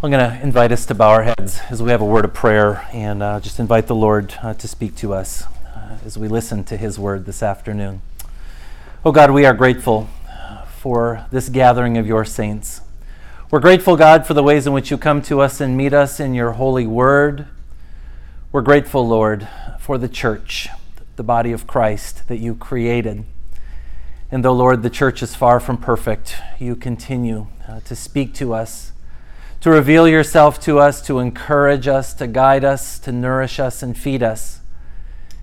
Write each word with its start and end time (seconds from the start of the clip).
I'm 0.00 0.12
going 0.12 0.30
to 0.30 0.40
invite 0.44 0.70
us 0.70 0.86
to 0.86 0.94
bow 0.94 1.10
our 1.10 1.24
heads 1.24 1.58
as 1.70 1.82
we 1.82 1.90
have 1.90 2.00
a 2.00 2.04
word 2.04 2.24
of 2.24 2.32
prayer 2.32 2.86
and 2.92 3.20
uh, 3.20 3.40
just 3.40 3.58
invite 3.58 3.88
the 3.88 3.96
Lord 3.96 4.32
uh, 4.44 4.54
to 4.54 4.68
speak 4.68 4.94
to 4.98 5.12
us 5.12 5.42
uh, 5.74 5.98
as 6.04 6.16
we 6.16 6.28
listen 6.28 6.62
to 6.66 6.76
His 6.76 7.00
word 7.00 7.26
this 7.26 7.42
afternoon. 7.42 8.00
Oh 9.04 9.10
God, 9.10 9.32
we 9.32 9.44
are 9.44 9.54
grateful 9.54 10.08
for 10.76 11.26
this 11.32 11.48
gathering 11.48 11.98
of 11.98 12.06
your 12.06 12.24
saints. 12.24 12.80
We're 13.50 13.58
grateful, 13.58 13.96
God, 13.96 14.24
for 14.24 14.34
the 14.34 14.42
ways 14.44 14.68
in 14.68 14.72
which 14.72 14.92
you 14.92 14.98
come 14.98 15.20
to 15.22 15.40
us 15.40 15.60
and 15.60 15.76
meet 15.76 15.92
us 15.92 16.20
in 16.20 16.32
your 16.32 16.52
holy 16.52 16.86
word. 16.86 17.48
We're 18.52 18.62
grateful, 18.62 19.04
Lord, 19.04 19.48
for 19.80 19.98
the 19.98 20.08
church, 20.08 20.68
the 21.16 21.24
body 21.24 21.50
of 21.50 21.66
Christ 21.66 22.28
that 22.28 22.38
you 22.38 22.54
created. 22.54 23.24
And 24.30 24.44
though, 24.44 24.52
Lord, 24.52 24.84
the 24.84 24.90
church 24.90 25.24
is 25.24 25.34
far 25.34 25.58
from 25.58 25.76
perfect, 25.76 26.36
you 26.60 26.76
continue 26.76 27.48
uh, 27.66 27.80
to 27.80 27.96
speak 27.96 28.32
to 28.34 28.54
us 28.54 28.92
to 29.60 29.70
reveal 29.70 30.06
yourself 30.06 30.60
to 30.60 30.78
us, 30.78 31.02
to 31.02 31.18
encourage 31.18 31.88
us, 31.88 32.14
to 32.14 32.26
guide 32.26 32.64
us, 32.64 32.98
to 33.00 33.12
nourish 33.12 33.58
us, 33.58 33.82
and 33.82 33.96
feed 33.98 34.22
us. 34.22 34.60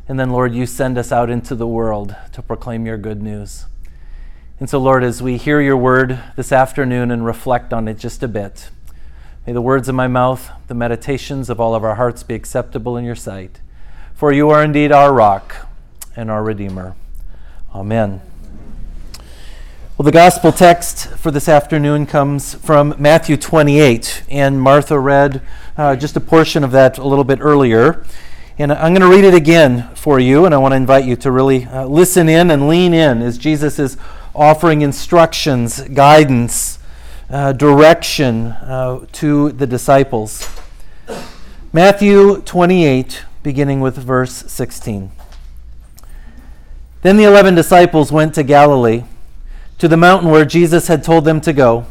And 0.08 0.20
then, 0.20 0.30
Lord, 0.30 0.54
you 0.54 0.66
send 0.66 0.98
us 0.98 1.12
out 1.12 1.30
into 1.30 1.56
the 1.56 1.68
world 1.68 2.16
to 2.32 2.42
proclaim 2.42 2.86
your 2.86 2.98
good 2.98 3.22
news. 3.22 3.66
And 4.60 4.70
so, 4.70 4.80
Lord, 4.80 5.04
as 5.04 5.22
we 5.22 5.38
hear 5.38 5.60
your 5.60 5.76
word 5.76 6.20
this 6.38 6.52
afternoon 6.52 7.12
and 7.12 7.26
reflect 7.26 7.74
on 7.74 7.88
it 7.88 7.98
just 7.98 8.24
a 8.24 8.28
bit, 8.28 8.70
may 9.46 9.52
the 9.52 9.62
words 9.62 9.90
of 9.90 9.96
my 9.96 10.08
mouth, 10.08 10.50
the 10.68 10.76
meditations 10.76 11.50
of 11.50 11.60
all 11.60 11.76
of 11.76 11.84
our 11.84 11.96
hearts 11.96 12.24
be 12.24 12.36
acceptable 12.36 12.96
in 12.96 13.04
your 13.04 13.16
sight. 13.16 13.60
For 14.14 14.32
you 14.32 14.50
are 14.50 14.64
indeed 14.64 14.94
our 14.94 15.12
rock 15.12 15.68
and 16.16 16.32
our 16.32 16.42
Redeemer. 16.42 16.96
Amen. 17.74 18.22
Well, 19.98 20.04
the 20.04 20.12
gospel 20.12 20.52
text 20.52 21.08
for 21.08 21.32
this 21.32 21.48
afternoon 21.48 22.06
comes 22.06 22.54
from 22.54 22.96
Matthew 22.98 23.38
28, 23.38 24.24
and 24.30 24.60
Martha 24.60 25.00
read 25.00 25.42
uh, 25.78 25.96
just 25.96 26.18
a 26.18 26.20
portion 26.20 26.66
of 26.66 26.72
that 26.72 26.98
a 26.98 27.08
little 27.08 27.24
bit 27.24 27.40
earlier. 27.40 28.04
And 28.58 28.74
I'm 28.74 28.94
going 28.94 29.10
to 29.10 29.16
read 29.16 29.24
it 29.24 29.34
again 29.34 29.90
for 29.96 30.20
you, 30.20 30.44
and 30.44 30.54
I 30.54 30.58
want 30.58 30.74
to 30.74 30.76
invite 30.76 31.06
you 31.06 31.16
to 31.16 31.32
really 31.32 31.64
uh, 31.64 31.86
listen 31.86 32.28
in 32.28 32.52
and 32.52 32.68
lean 32.68 32.94
in 32.94 33.22
as 33.22 33.38
Jesus 33.38 33.80
is 33.80 33.96
offering 34.36 34.82
instructions, 34.82 35.80
guidance, 35.80 36.78
uh, 37.30 37.54
direction 37.54 38.48
uh, 38.48 39.06
to 39.14 39.54
the 39.54 39.66
disciples. 39.66 40.50
Matthew 41.72 42.42
28, 42.42 43.24
beginning 43.44 43.80
with 43.80 43.96
verse 43.96 44.34
16. 44.34 45.12
Then 47.02 47.16
the 47.16 47.24
eleven 47.24 47.56
disciples 47.56 48.12
went 48.12 48.36
to 48.36 48.44
Galilee 48.44 49.06
to 49.78 49.88
the 49.88 49.98
mountain 49.98 50.30
where 50.30 50.46
Jesus 50.46 50.88
had 50.88 51.04
told 51.04 51.26
them 51.26 51.42
to 51.42 51.54
go. 51.54 51.86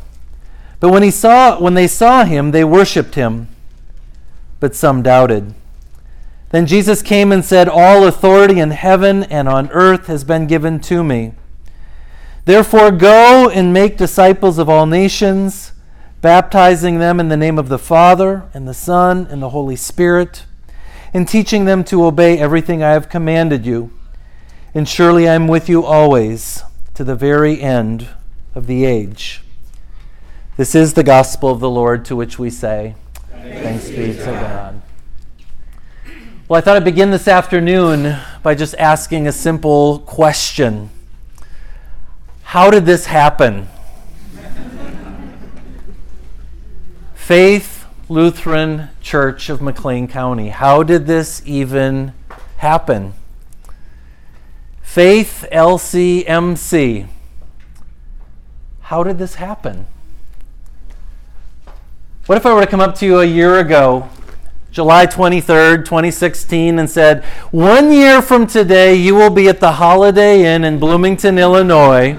But 0.80 0.90
when 0.90 1.02
he 1.02 1.10
saw 1.10 1.58
when 1.60 1.74
they 1.74 1.86
saw 1.86 2.24
him, 2.24 2.50
they 2.50 2.64
worshipped 2.64 3.14
him, 3.14 3.48
but 4.60 4.74
some 4.74 5.02
doubted. 5.02 5.54
Then 6.50 6.66
Jesus 6.66 7.02
came 7.02 7.32
and 7.32 7.44
said, 7.44 7.68
All 7.68 8.06
authority 8.06 8.60
in 8.60 8.70
heaven 8.70 9.24
and 9.24 9.48
on 9.48 9.70
earth 9.70 10.06
has 10.06 10.24
been 10.24 10.46
given 10.46 10.78
to 10.80 11.02
me. 11.02 11.32
Therefore, 12.44 12.90
go 12.90 13.48
and 13.48 13.72
make 13.72 13.96
disciples 13.96 14.58
of 14.58 14.68
all 14.68 14.86
nations, 14.86 15.72
baptizing 16.20 16.98
them 16.98 17.18
in 17.18 17.28
the 17.28 17.36
name 17.36 17.58
of 17.58 17.68
the 17.68 17.78
Father, 17.78 18.48
and 18.52 18.68
the 18.68 18.74
Son, 18.74 19.26
and 19.30 19.42
the 19.42 19.50
Holy 19.50 19.76
Spirit, 19.76 20.44
and 21.12 21.26
teaching 21.26 21.64
them 21.64 21.82
to 21.84 22.04
obey 22.04 22.38
everything 22.38 22.82
I 22.82 22.90
have 22.90 23.08
commanded 23.08 23.64
you. 23.64 23.90
And 24.74 24.88
surely 24.88 25.28
I 25.28 25.34
am 25.34 25.48
with 25.48 25.68
you 25.68 25.84
always 25.84 26.62
to 26.94 27.02
the 27.02 27.16
very 27.16 27.60
end 27.60 28.08
of 28.54 28.66
the 28.66 28.84
age. 28.84 29.42
This 30.56 30.76
is 30.76 30.94
the 30.94 31.02
gospel 31.02 31.50
of 31.50 31.58
the 31.58 31.68
Lord 31.68 32.04
to 32.04 32.16
which 32.16 32.38
we 32.38 32.50
say, 32.50 32.94
Thanks, 33.30 33.88
Thanks 33.88 33.90
be 33.90 34.14
to 34.14 34.24
God. 34.24 34.82
Well, 36.46 36.58
I 36.58 36.60
thought 36.60 36.76
I'd 36.76 36.84
begin 36.84 37.10
this 37.10 37.26
afternoon 37.26 38.16
by 38.42 38.54
just 38.54 38.76
asking 38.76 39.26
a 39.26 39.32
simple 39.32 39.98
question 40.00 40.90
How 42.44 42.70
did 42.70 42.86
this 42.86 43.06
happen? 43.06 43.68
Faith 47.14 47.86
Lutheran 48.08 48.90
Church 49.00 49.48
of 49.48 49.60
McLean 49.60 50.06
County. 50.06 50.50
How 50.50 50.82
did 50.82 51.06
this 51.06 51.42
even 51.44 52.12
happen? 52.58 53.14
Faith 54.94 55.44
LCMC. 55.50 57.08
How 58.82 59.02
did 59.02 59.18
this 59.18 59.34
happen? 59.34 59.88
What 62.26 62.38
if 62.38 62.46
I 62.46 62.54
were 62.54 62.60
to 62.60 62.66
come 62.68 62.78
up 62.78 62.94
to 62.98 63.04
you 63.04 63.18
a 63.18 63.24
year 63.24 63.58
ago, 63.58 64.08
July 64.70 65.06
23rd, 65.06 65.78
2016, 65.78 66.78
and 66.78 66.88
said, 66.88 67.24
One 67.50 67.92
year 67.92 68.22
from 68.22 68.46
today, 68.46 68.94
you 68.94 69.16
will 69.16 69.30
be 69.30 69.48
at 69.48 69.58
the 69.58 69.72
Holiday 69.72 70.54
Inn 70.54 70.62
in 70.62 70.78
Bloomington, 70.78 71.38
Illinois. 71.38 72.16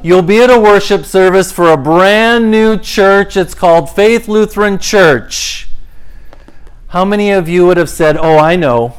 You'll 0.00 0.22
be 0.22 0.40
at 0.40 0.48
a 0.48 0.60
worship 0.60 1.04
service 1.06 1.50
for 1.50 1.72
a 1.72 1.76
brand 1.76 2.52
new 2.52 2.78
church. 2.78 3.36
It's 3.36 3.52
called 3.52 3.90
Faith 3.90 4.28
Lutheran 4.28 4.78
Church. 4.78 5.68
How 6.86 7.04
many 7.04 7.32
of 7.32 7.48
you 7.48 7.66
would 7.66 7.78
have 7.78 7.90
said, 7.90 8.16
Oh, 8.16 8.38
I 8.38 8.54
know? 8.54 8.94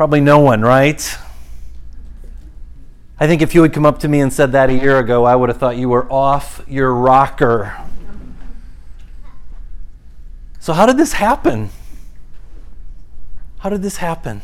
Probably 0.00 0.22
no 0.22 0.38
one, 0.38 0.62
right? 0.62 1.18
I 3.18 3.26
think 3.26 3.42
if 3.42 3.54
you 3.54 3.60
had 3.60 3.74
come 3.74 3.84
up 3.84 3.98
to 3.98 4.08
me 4.08 4.20
and 4.20 4.32
said 4.32 4.52
that 4.52 4.70
a 4.70 4.72
year 4.72 4.98
ago, 4.98 5.26
I 5.26 5.36
would 5.36 5.50
have 5.50 5.58
thought 5.58 5.76
you 5.76 5.90
were 5.90 6.10
off 6.10 6.64
your 6.66 6.94
rocker. 6.94 7.76
So, 10.58 10.72
how 10.72 10.86
did 10.86 10.96
this 10.96 11.12
happen? 11.12 11.68
How 13.58 13.68
did 13.68 13.82
this 13.82 13.98
happen? 13.98 14.40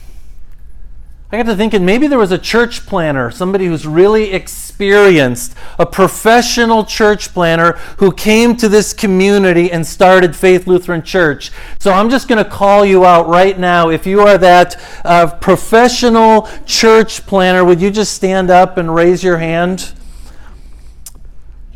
I 1.32 1.38
got 1.38 1.46
to 1.46 1.56
thinking 1.56 1.84
maybe 1.84 2.06
there 2.06 2.20
was 2.20 2.30
a 2.30 2.38
church 2.38 2.86
planner, 2.86 3.32
somebody 3.32 3.66
who's 3.66 3.84
really 3.84 4.32
experienced, 4.32 5.56
a 5.76 5.84
professional 5.84 6.84
church 6.84 7.34
planner 7.34 7.72
who 7.98 8.12
came 8.12 8.56
to 8.58 8.68
this 8.68 8.92
community 8.92 9.72
and 9.72 9.84
started 9.84 10.36
Faith 10.36 10.68
Lutheran 10.68 11.02
Church. 11.02 11.50
So 11.80 11.90
I'm 11.92 12.10
just 12.10 12.28
going 12.28 12.42
to 12.42 12.48
call 12.48 12.84
you 12.84 13.04
out 13.04 13.26
right 13.26 13.58
now. 13.58 13.88
If 13.88 14.06
you 14.06 14.20
are 14.20 14.38
that 14.38 14.80
uh, 15.04 15.34
professional 15.40 16.48
church 16.64 17.26
planner, 17.26 17.64
would 17.64 17.80
you 17.80 17.90
just 17.90 18.14
stand 18.14 18.48
up 18.48 18.76
and 18.76 18.94
raise 18.94 19.24
your 19.24 19.38
hand? 19.38 19.94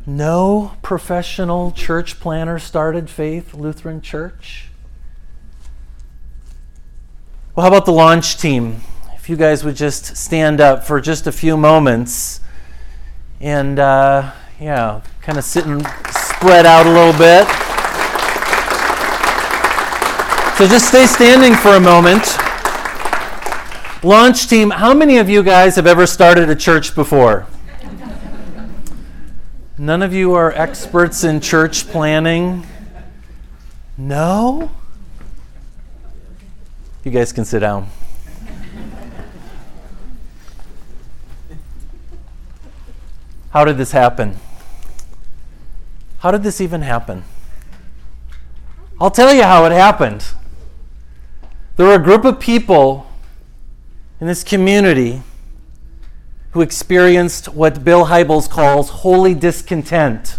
No 0.07 0.77
professional 0.81 1.73
church 1.73 2.21
planner 2.21 2.61
started 2.61 3.11
Faith 3.11 3.53
Lutheran 3.53 4.01
Church? 4.01 4.69
Well, 7.57 7.65
how 7.65 7.69
about 7.69 7.85
the 7.85 7.93
launch 7.93 8.39
team? 8.39 8.83
You 9.31 9.37
guys 9.37 9.63
would 9.63 9.77
just 9.77 10.17
stand 10.17 10.61
up 10.61 10.85
for 10.85 11.01
just 11.01 11.29
a 11.29 11.33
few 11.33 11.57
moments 11.57 12.41
and, 13.41 13.79
uh, 13.79 14.33
yeah, 14.59 15.01
kind 15.23 15.39
of 15.39 15.45
sit 15.45 15.65
and 15.67 15.87
spread 16.11 16.67
out 16.67 16.85
a 16.85 16.91
little 16.91 17.13
bit. 17.13 17.47
So 20.59 20.67
just 20.67 20.89
stay 20.89 21.07
standing 21.07 21.55
for 21.55 21.77
a 21.77 21.81
moment. 21.81 22.27
Launch 24.03 24.49
team, 24.49 24.71
how 24.71 24.93
many 24.93 25.19
of 25.19 25.31
you 25.31 25.45
guys 25.45 25.77
have 25.77 25.87
ever 25.87 26.09
started 26.09 26.51
a 26.51 26.57
church 26.57 26.97
before? 26.97 27.47
None 29.79 30.03
of 30.03 30.13
you 30.13 30.35
are 30.35 30.51
experts 30.53 31.23
in 31.23 31.41
church 31.41 31.87
planning? 31.87 32.67
No? 33.97 34.73
You 37.05 37.13
guys 37.13 37.33
can 37.33 37.45
sit 37.45 37.61
down. 37.61 37.89
How 43.51 43.65
did 43.65 43.79
this 43.79 43.93
happen? 43.93 44.37
How 46.19 46.31
did 46.31 46.43
this 46.43 46.61
even 46.61 46.83
happen? 46.83 47.25
I'll 49.01 49.11
tell 49.11 49.33
you 49.33 49.43
how 49.43 49.65
it 49.65 49.73
happened. 49.73 50.25
There 51.77 51.87
were 51.87 51.95
a 51.95 52.03
group 52.03 52.25
of 52.25 52.39
people 52.39 53.11
in 54.21 54.27
this 54.27 54.45
community 54.45 55.23
who 56.51 56.61
experienced 56.61 57.49
what 57.49 57.83
Bill 57.85 58.07
Hybels 58.07 58.51
calls 58.51 58.91
holy 58.91 59.35
discontent. 59.35 60.39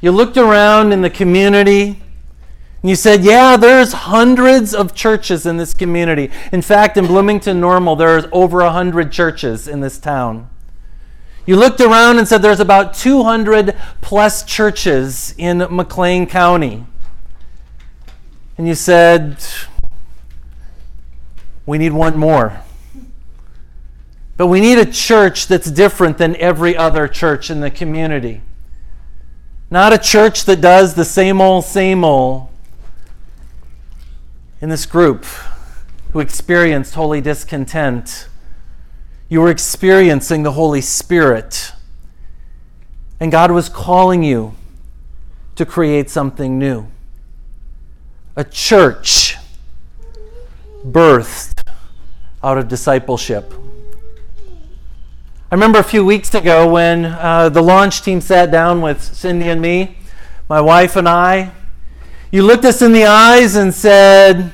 You 0.00 0.12
looked 0.12 0.36
around 0.36 0.92
in 0.92 1.02
the 1.02 1.10
community 1.10 2.02
and 2.82 2.90
you 2.90 2.94
said, 2.94 3.24
Yeah, 3.24 3.56
there's 3.56 3.92
hundreds 3.92 4.74
of 4.74 4.94
churches 4.94 5.46
in 5.46 5.56
this 5.56 5.74
community. 5.74 6.30
In 6.52 6.62
fact, 6.62 6.96
in 6.96 7.06
Bloomington 7.06 7.58
Normal, 7.58 7.96
there's 7.96 8.26
over 8.30 8.58
100 8.58 9.10
churches 9.10 9.66
in 9.66 9.80
this 9.80 9.98
town. 9.98 10.48
You 11.46 11.56
looked 11.56 11.80
around 11.80 12.18
and 12.18 12.26
said 12.26 12.40
there's 12.40 12.60
about 12.60 12.94
200 12.94 13.76
plus 14.00 14.44
churches 14.44 15.34
in 15.36 15.58
McLean 15.58 16.26
County. 16.26 16.86
And 18.56 18.66
you 18.66 18.74
said, 18.74 19.44
we 21.66 21.76
need 21.76 21.92
one 21.92 22.16
more. 22.16 22.62
But 24.36 24.46
we 24.46 24.60
need 24.60 24.78
a 24.78 24.86
church 24.86 25.46
that's 25.46 25.70
different 25.70 26.18
than 26.18 26.34
every 26.36 26.76
other 26.76 27.06
church 27.08 27.50
in 27.50 27.60
the 27.60 27.70
community. 27.70 28.40
Not 29.70 29.92
a 29.92 29.98
church 29.98 30.44
that 30.44 30.60
does 30.60 30.94
the 30.94 31.04
same 31.04 31.40
old, 31.40 31.64
same 31.64 32.04
old. 32.04 32.48
In 34.60 34.70
this 34.70 34.86
group 34.86 35.24
who 36.12 36.20
experienced 36.20 36.94
holy 36.94 37.20
discontent, 37.20 38.28
you 39.28 39.40
were 39.40 39.50
experiencing 39.50 40.42
the 40.42 40.52
Holy 40.52 40.80
Spirit. 40.80 41.72
And 43.20 43.32
God 43.32 43.50
was 43.50 43.68
calling 43.68 44.22
you 44.22 44.54
to 45.56 45.64
create 45.64 46.10
something 46.10 46.58
new. 46.58 46.86
A 48.36 48.44
church 48.44 49.36
birthed 50.84 51.66
out 52.42 52.58
of 52.58 52.68
discipleship. 52.68 53.54
I 55.50 55.54
remember 55.54 55.78
a 55.78 55.84
few 55.84 56.04
weeks 56.04 56.34
ago 56.34 56.70
when 56.70 57.04
uh, 57.04 57.48
the 57.48 57.62
launch 57.62 58.02
team 58.02 58.20
sat 58.20 58.50
down 58.50 58.82
with 58.82 59.00
Cindy 59.00 59.48
and 59.48 59.62
me, 59.62 59.96
my 60.48 60.60
wife 60.60 60.96
and 60.96 61.08
I. 61.08 61.52
You 62.32 62.42
looked 62.42 62.64
us 62.64 62.82
in 62.82 62.92
the 62.92 63.04
eyes 63.04 63.54
and 63.54 63.72
said, 63.72 64.52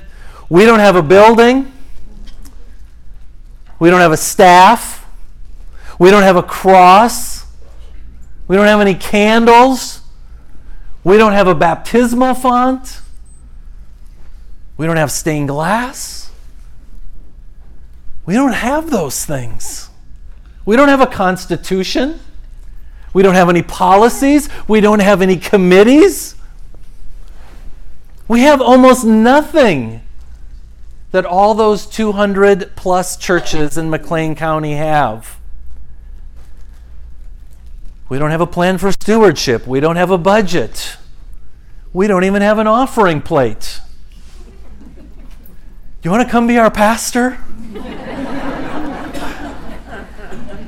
We 0.50 0.66
don't 0.66 0.80
have 0.80 0.96
a 0.96 1.02
building, 1.02 1.72
we 3.80 3.90
don't 3.90 4.00
have 4.00 4.12
a 4.12 4.16
staff, 4.16 5.04
we 5.98 6.10
don't 6.10 6.22
have 6.22 6.36
a 6.36 6.42
cross, 6.42 7.46
we 8.46 8.54
don't 8.54 8.66
have 8.66 8.80
any 8.80 8.94
candles, 8.94 10.02
we 11.02 11.16
don't 11.16 11.32
have 11.32 11.48
a 11.48 11.54
baptismal 11.54 12.34
font, 12.34 13.00
we 14.76 14.86
don't 14.86 14.96
have 14.96 15.10
stained 15.10 15.48
glass. 15.48 16.30
We 18.26 18.34
don't 18.34 18.52
have 18.52 18.90
those 18.90 19.24
things. 19.24 19.90
We 20.64 20.76
don't 20.76 20.88
have 20.88 21.00
a 21.00 21.06
constitution. 21.06 22.20
We 23.12 23.22
don't 23.22 23.34
have 23.34 23.48
any 23.48 23.62
policies. 23.62 24.48
We 24.68 24.80
don't 24.80 25.00
have 25.00 25.20
any 25.20 25.36
committees. 25.36 26.36
We 28.28 28.42
have 28.42 28.60
almost 28.60 29.04
nothing 29.04 30.00
that 31.10 31.24
all 31.24 31.54
those 31.54 31.86
200 31.86 32.76
plus 32.76 33.16
churches 33.16 33.76
in 33.76 33.90
McLean 33.90 34.34
County 34.34 34.74
have. 34.74 35.38
We 38.08 38.18
don't 38.18 38.30
have 38.30 38.40
a 38.40 38.46
plan 38.46 38.78
for 38.78 38.92
stewardship. 38.92 39.66
We 39.66 39.80
don't 39.80 39.96
have 39.96 40.10
a 40.10 40.18
budget. 40.18 40.96
We 41.92 42.06
don't 42.06 42.24
even 42.24 42.42
have 42.42 42.58
an 42.58 42.66
offering 42.66 43.22
plate. 43.22 43.80
You 46.02 46.10
want 46.10 46.26
to 46.26 46.30
come 46.30 46.46
be 46.46 46.58
our 46.58 46.70
pastor? 46.70 47.38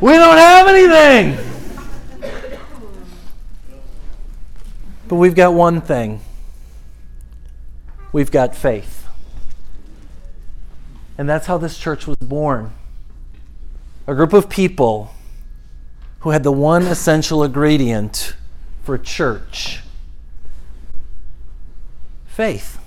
We 0.03 0.15
don't 0.15 0.37
have 0.37 0.67
anything. 0.67 1.39
But 5.07 5.15
we've 5.15 5.37
got 5.37 5.55
one 5.55 5.81
thing 5.81 6.21
we've 8.13 8.33
got 8.33 8.57
faith. 8.57 9.02
And 11.19 11.29
that's 11.29 11.47
how 11.47 11.59
this 11.59 11.79
church 11.79 12.07
was 12.07 12.17
born. 12.19 12.73
A 14.07 14.15
group 14.15 14.33
of 14.33 14.49
people 14.49 15.15
who 16.21 16.31
had 16.31 16.43
the 16.43 16.53
one 16.53 16.83
essential 16.83 17.43
ingredient 17.43 18.35
for 18.83 18.97
church 18.99 19.81
faith. 22.27 22.79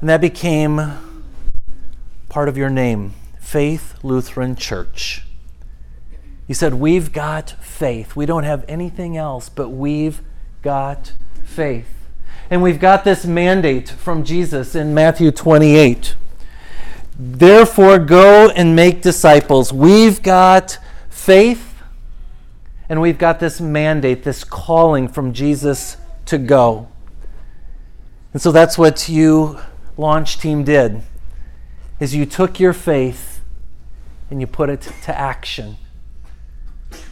And 0.00 0.08
that 0.08 0.20
became 0.20 0.80
part 2.28 2.48
of 2.48 2.56
your 2.56 2.70
name 2.70 3.12
Faith 3.38 3.98
Lutheran 4.02 4.56
Church. 4.56 5.24
He 6.46 6.54
said, 6.54 6.74
We've 6.74 7.12
got 7.12 7.50
faith. 7.62 8.16
We 8.16 8.24
don't 8.24 8.44
have 8.44 8.64
anything 8.66 9.16
else, 9.16 9.48
but 9.48 9.68
we've 9.68 10.22
got 10.62 11.12
faith. 11.44 11.88
And 12.48 12.62
we've 12.62 12.80
got 12.80 13.04
this 13.04 13.26
mandate 13.26 13.88
from 13.88 14.24
Jesus 14.24 14.74
in 14.74 14.94
Matthew 14.94 15.30
28. 15.30 16.14
Therefore, 17.22 17.98
go 17.98 18.48
and 18.48 18.74
make 18.74 19.02
disciples. 19.02 19.74
We've 19.74 20.22
got 20.22 20.78
faith, 21.10 21.74
and 22.88 22.98
we've 23.02 23.18
got 23.18 23.40
this 23.40 23.60
mandate, 23.60 24.24
this 24.24 24.42
calling 24.42 25.06
from 25.06 25.34
Jesus 25.34 25.98
to 26.24 26.38
go. 26.38 26.88
And 28.32 28.40
so 28.40 28.50
that's 28.50 28.78
what 28.78 29.10
you 29.10 29.60
launch 29.98 30.38
team 30.38 30.64
did. 30.64 31.02
Is 31.98 32.14
you 32.14 32.24
took 32.24 32.58
your 32.58 32.72
faith 32.72 33.42
and 34.30 34.40
you 34.40 34.46
put 34.46 34.70
it 34.70 34.80
to 35.02 35.18
action. 35.18 35.76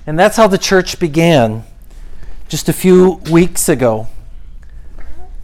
And 0.07 0.19
that's 0.19 0.39
how 0.39 0.47
the 0.47 0.57
church 0.57 0.99
began 0.99 1.65
just 2.49 2.71
a 2.71 2.73
few 2.73 3.21
weeks 3.31 3.69
ago. 3.69 4.07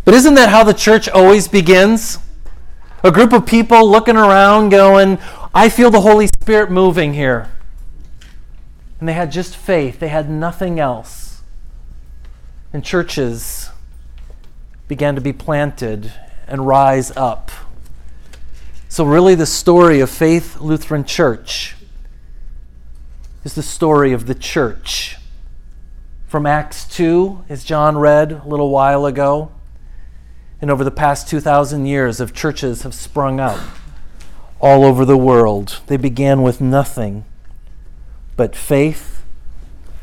But 0.07 0.15
isn't 0.15 0.37
that 0.37 0.49
how 0.49 0.65
the 0.65 0.73
church 0.73 1.07
always 1.07 1.49
begins? 1.49 2.19
A 3.05 3.13
group 3.13 3.35
of 3.35 3.45
people 3.45 3.87
looking 3.87 4.17
around 4.17 4.71
going, 4.71 5.19
I 5.55 5.69
feel 5.69 5.91
the 5.91 6.01
Holy 6.01 6.27
Spirit 6.27 6.71
moving 6.71 7.13
here. 7.13 7.51
And 8.99 9.07
they 9.07 9.13
had 9.13 9.31
just 9.31 9.55
faith, 9.55 10.01
they 10.01 10.09
had 10.09 10.31
nothing 10.31 10.81
else. 10.81 11.43
And 12.73 12.83
churches 12.83 13.69
began 14.89 15.15
to 15.17 15.21
be 15.21 15.35
planted 15.35 16.15
and 16.49 16.67
rise 16.67 17.15
up. 17.15 17.51
So, 18.89 19.05
really, 19.05 19.35
the 19.35 19.45
story 19.45 20.01
of 20.01 20.09
Faith 20.09 20.61
Lutheran 20.63 21.05
Church 21.05 21.77
is 23.45 23.55
the 23.55 23.63
story 23.63 24.15
of 24.15 24.27
the 24.27 24.35
church. 24.35 25.19
From 26.27 26.47
Acts 26.47 26.89
2, 26.89 27.45
as 27.51 27.65
John 27.65 27.99
read 27.99 28.33
a 28.33 28.49
little 28.49 28.71
while 28.71 29.05
ago, 29.05 29.53
and 30.61 30.71
over 30.71 30.85
the 30.85 30.91
past 30.91 31.29
2,000 31.29 31.87
years 31.87 32.21
of 32.21 32.35
churches 32.35 32.83
have 32.83 32.95
sprung 32.95 33.41
up 33.41 33.61
all 34.61 34.85
over 34.85 35.05
the 35.05 35.17
world. 35.17 35.81
They 35.87 35.97
began 35.97 36.43
with 36.43 36.61
nothing 36.61 37.25
but 38.37 38.57
faith 38.57 39.23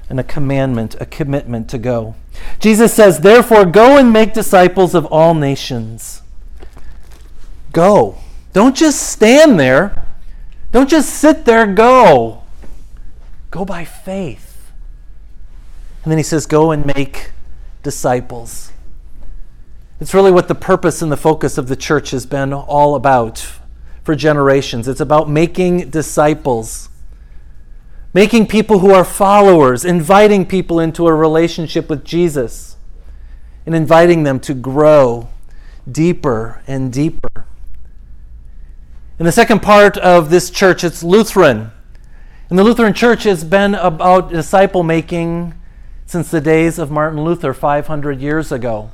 and 0.09 0.19
a 0.19 0.23
commandment, 0.23 0.95
a 0.99 1.05
commitment 1.05 1.69
to 1.69 1.77
go. 1.77 2.15
Jesus 2.59 2.93
says, 2.93 3.19
Therefore, 3.21 3.65
go 3.65 3.97
and 3.97 4.11
make 4.11 4.33
disciples 4.33 4.93
of 4.93 5.05
all 5.05 5.33
nations. 5.33 6.21
Go. 7.71 8.17
Don't 8.53 8.75
just 8.75 9.01
stand 9.01 9.59
there. 9.59 10.05
Don't 10.71 10.89
just 10.89 11.09
sit 11.09 11.45
there, 11.45 11.65
go. 11.65 12.43
Go 13.49 13.65
by 13.65 13.83
faith. 13.83 14.71
And 16.03 16.11
then 16.11 16.17
he 16.17 16.23
says, 16.23 16.45
Go 16.45 16.71
and 16.71 16.85
make 16.85 17.31
disciples. 17.83 18.71
It's 20.01 20.15
really 20.15 20.31
what 20.31 20.47
the 20.47 20.55
purpose 20.55 21.03
and 21.03 21.11
the 21.11 21.15
focus 21.15 21.59
of 21.59 21.67
the 21.67 21.75
church 21.75 22.09
has 22.09 22.25
been 22.25 22.53
all 22.53 22.95
about 22.95 23.47
for 24.03 24.15
generations. 24.15 24.87
It's 24.87 24.99
about 24.99 25.29
making 25.29 25.91
disciples, 25.91 26.89
making 28.11 28.47
people 28.47 28.79
who 28.79 28.89
are 28.89 29.03
followers, 29.05 29.85
inviting 29.85 30.47
people 30.47 30.79
into 30.79 31.05
a 31.05 31.13
relationship 31.13 31.87
with 31.87 32.03
Jesus, 32.03 32.77
and 33.63 33.75
inviting 33.75 34.23
them 34.23 34.39
to 34.39 34.55
grow 34.55 35.29
deeper 35.89 36.63
and 36.65 36.91
deeper. 36.91 37.45
In 39.19 39.27
the 39.27 39.31
second 39.31 39.61
part 39.61 39.99
of 39.99 40.31
this 40.31 40.49
church, 40.49 40.83
it's 40.83 41.03
Lutheran. 41.03 41.69
And 42.49 42.57
the 42.57 42.63
Lutheran 42.63 42.95
Church 42.95 43.21
has 43.25 43.43
been 43.43 43.75
about 43.75 44.31
disciple 44.31 44.81
making 44.81 45.53
since 46.07 46.31
the 46.31 46.41
days 46.41 46.79
of 46.79 46.89
Martin 46.89 47.23
Luther 47.23 47.53
500 47.53 48.19
years 48.19 48.51
ago. 48.51 48.89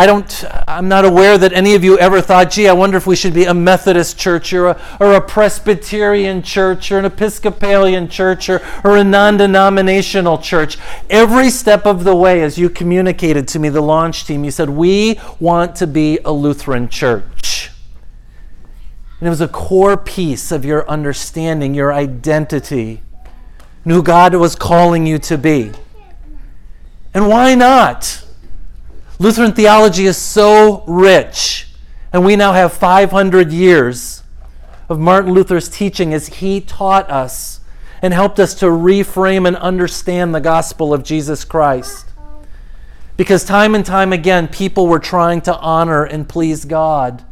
I 0.00 0.06
don't, 0.06 0.44
I'm 0.66 0.88
not 0.88 1.04
aware 1.04 1.36
that 1.36 1.52
any 1.52 1.74
of 1.74 1.84
you 1.84 1.98
ever 1.98 2.22
thought, 2.22 2.50
gee, 2.50 2.66
I 2.66 2.72
wonder 2.72 2.96
if 2.96 3.06
we 3.06 3.14
should 3.14 3.34
be 3.34 3.44
a 3.44 3.52
Methodist 3.52 4.18
church 4.18 4.50
or 4.54 4.68
a, 4.68 4.96
or 4.98 5.12
a 5.12 5.20
Presbyterian 5.20 6.40
church 6.40 6.90
or 6.90 6.98
an 6.98 7.04
Episcopalian 7.04 8.08
church 8.08 8.48
or, 8.48 8.62
or 8.82 8.96
a 8.96 9.04
non 9.04 9.36
denominational 9.36 10.38
church. 10.38 10.78
Every 11.10 11.50
step 11.50 11.84
of 11.84 12.04
the 12.04 12.16
way, 12.16 12.40
as 12.40 12.56
you 12.56 12.70
communicated 12.70 13.46
to 13.48 13.58
me, 13.58 13.68
the 13.68 13.82
launch 13.82 14.24
team, 14.24 14.42
you 14.42 14.50
said, 14.50 14.70
we 14.70 15.20
want 15.38 15.76
to 15.76 15.86
be 15.86 16.18
a 16.24 16.32
Lutheran 16.32 16.88
church. 16.88 17.70
And 19.20 19.26
it 19.26 19.28
was 19.28 19.42
a 19.42 19.48
core 19.48 19.98
piece 19.98 20.50
of 20.50 20.64
your 20.64 20.88
understanding, 20.88 21.74
your 21.74 21.92
identity, 21.92 23.02
and 23.84 23.92
who 23.92 24.02
God 24.02 24.34
was 24.34 24.56
calling 24.56 25.06
you 25.06 25.18
to 25.18 25.36
be. 25.36 25.72
And 27.12 27.28
why 27.28 27.54
not? 27.54 28.24
Lutheran 29.20 29.52
theology 29.52 30.06
is 30.06 30.16
so 30.16 30.82
rich, 30.88 31.68
and 32.12 32.24
we 32.24 32.34
now 32.34 32.52
have 32.52 32.72
500 32.72 33.52
years 33.52 34.24
of 34.88 34.98
Martin 34.98 35.32
Luther's 35.32 35.68
teaching 35.68 36.12
as 36.12 36.26
he 36.26 36.60
taught 36.60 37.08
us 37.08 37.60
and 38.02 38.12
helped 38.12 38.40
us 38.40 38.52
to 38.54 38.66
reframe 38.66 39.46
and 39.46 39.56
understand 39.58 40.34
the 40.34 40.40
gospel 40.40 40.92
of 40.92 41.04
Jesus 41.04 41.44
Christ. 41.44 42.06
Because 43.16 43.44
time 43.44 43.76
and 43.76 43.86
time 43.86 44.12
again, 44.12 44.48
people 44.48 44.88
were 44.88 44.98
trying 44.98 45.40
to 45.42 45.56
honor 45.58 46.02
and 46.02 46.28
please 46.28 46.64
God 46.64 47.24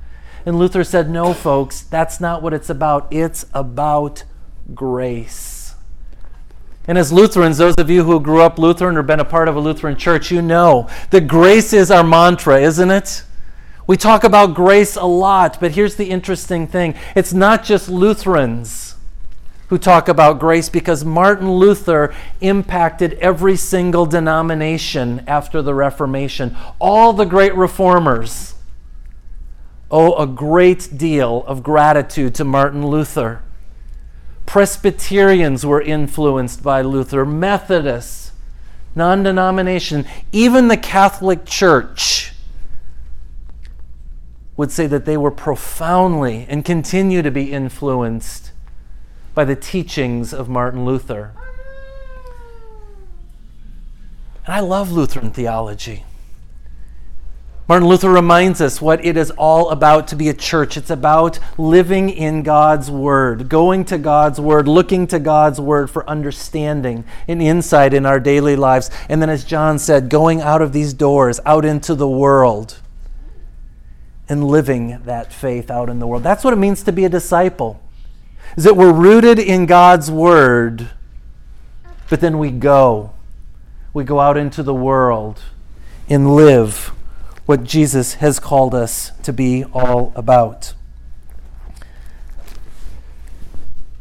and 0.49 0.59
Luther 0.59 0.83
said, 0.83 1.11
No, 1.11 1.35
folks, 1.35 1.83
that's 1.83 2.21
not 2.21 2.43
what 2.43 2.55
it's 2.55 2.71
about. 2.71 3.07
It's 3.11 3.45
about 3.53 4.25
grace. 4.75 5.48
And 6.89 6.97
as 6.97 7.13
Lutherans, 7.13 7.59
those 7.59 7.75
of 7.77 7.91
you 7.91 8.03
who 8.03 8.19
grew 8.19 8.41
up 8.41 8.59
Lutheran 8.59 8.97
or 8.97 9.03
been 9.03 9.21
a 9.21 9.25
part 9.25 9.47
of 9.47 9.55
a 9.55 9.61
Lutheran 9.61 9.95
church, 9.95 10.31
you 10.31 10.41
know 10.41 10.89
that 11.11 11.29
grace 11.29 11.75
is 11.75 11.91
our 11.91 12.03
mantra, 12.03 12.59
isn't 12.61 12.91
it? 12.91 13.25
We 13.87 13.99
talk 13.99 14.25
about 14.25 14.55
grace 14.55 14.97
a 14.97 15.05
lot, 15.05 15.61
but 15.61 15.73
here's 15.73 15.97
the 15.97 16.11
interesting 16.11 16.67
thing 16.67 16.95
it's 17.15 17.35
not 17.35 17.63
just 17.63 17.91
Lutherans 17.91 18.97
who 19.69 19.77
talk 19.77 20.09
about 20.09 20.41
grace 20.41 20.71
because 20.71 21.05
Martin 21.05 21.53
Luther 21.53 22.15
impacted 22.41 23.15
every 23.15 23.57
single 23.57 24.07
denomination 24.07 25.23
after 25.27 25.61
the 25.61 25.75
Reformation. 25.75 26.57
All 26.79 27.13
the 27.13 27.27
great 27.27 27.55
reformers 27.55 28.55
owe 29.91 30.15
a 30.15 30.27
great 30.27 30.97
deal 30.97 31.45
of 31.47 31.63
gratitude 31.63 32.35
to 32.37 32.45
Martin 32.45 32.87
Luther. 32.87 33.43
Presbyterians 34.49 35.67
were 35.67 35.83
influenced 35.83 36.63
by 36.63 36.81
Luther, 36.81 37.27
Methodists, 37.27 38.33
non 38.95 39.23
denomination, 39.23 40.07
even 40.33 40.69
the 40.69 40.79
Catholic 40.79 41.45
Church 41.45 42.33
would 44.57 44.73
say 44.73 44.87
that 44.87 45.05
they 45.05 45.19
were 45.19 45.31
profoundly 45.31 46.47
and 46.49 46.65
continue 46.65 47.21
to 47.21 47.31
be 47.31 47.53
influenced 47.53 48.53
by 49.35 49.45
the 49.45 49.55
teachings 49.55 50.33
of 50.33 50.49
Martin 50.49 50.87
Luther. 50.87 51.33
And 54.47 54.55
I 54.55 54.61
love 54.61 54.91
Lutheran 54.91 55.31
theology. 55.31 56.07
Martin 57.69 57.87
Luther 57.87 58.11
reminds 58.11 58.63
us 58.63 58.81
what 58.81 59.05
it 59.05 59.19
is 59.19 59.31
all 59.33 59.69
about 59.69 60.09
to 60.09 60.17
be 60.17 60.31
a 60.31 60.35
church. 60.35 60.79
It's 60.79 60.89
about 60.89 61.39
living 61.59 62.09
in 62.09 62.43
God's 62.43 62.91
Word, 62.91 63.51
going 63.51 63.85
to 63.87 63.99
God's 63.99 64.41
Word, 64.41 64.67
looking 64.67 65.07
to 65.09 65.19
God's 65.19 65.61
Word 65.61 65.91
for 65.91 66.09
understanding 66.09 67.05
and 67.29 67.43
insight 67.43 67.93
in 67.93 68.07
our 68.07 68.21
daily 68.21 68.57
lives. 68.57 68.91
And 69.11 69.21
then, 69.21 69.29
as 69.29 69.45
John 69.45 69.79
said, 69.79 70.09
going 70.09 70.41
out 70.41 70.63
of 70.63 70.73
these 70.73 70.95
doors, 70.95 71.41
out 71.45 71.67
into 71.67 71.95
the 71.95 72.09
world 72.09 72.81
and 74.31 74.49
living 74.49 75.03
that 75.05 75.31
faith 75.31 75.71
out 75.71 75.91
in 75.91 75.99
the 75.99 76.07
world. 76.07 76.23
That's 76.23 76.45
what 76.45 76.55
it 76.55 76.57
means 76.57 76.83
to 76.85 76.93
be 76.93 77.05
a 77.05 77.11
disciple. 77.11 77.83
Is 78.57 78.65
that 78.65 78.79
we're 78.79 78.95
rooted 78.95 79.39
in 79.39 79.67
God's 79.67 80.11
word, 80.11 80.89
but 82.09 82.23
then 82.23 82.39
we 82.39 82.51
go. 82.51 83.13
We 83.93 84.05
go 84.05 84.21
out 84.21 84.39
into 84.39 84.63
the 84.63 84.75
world 84.75 85.43
and 86.09 86.35
live 86.35 86.93
what 87.49 87.65
Jesus 87.65 88.17
has 88.17 88.39
called 88.39 88.75
us 88.75 89.11
to 89.23 89.33
be 89.33 89.65
all 89.73 90.13
about. 90.15 90.75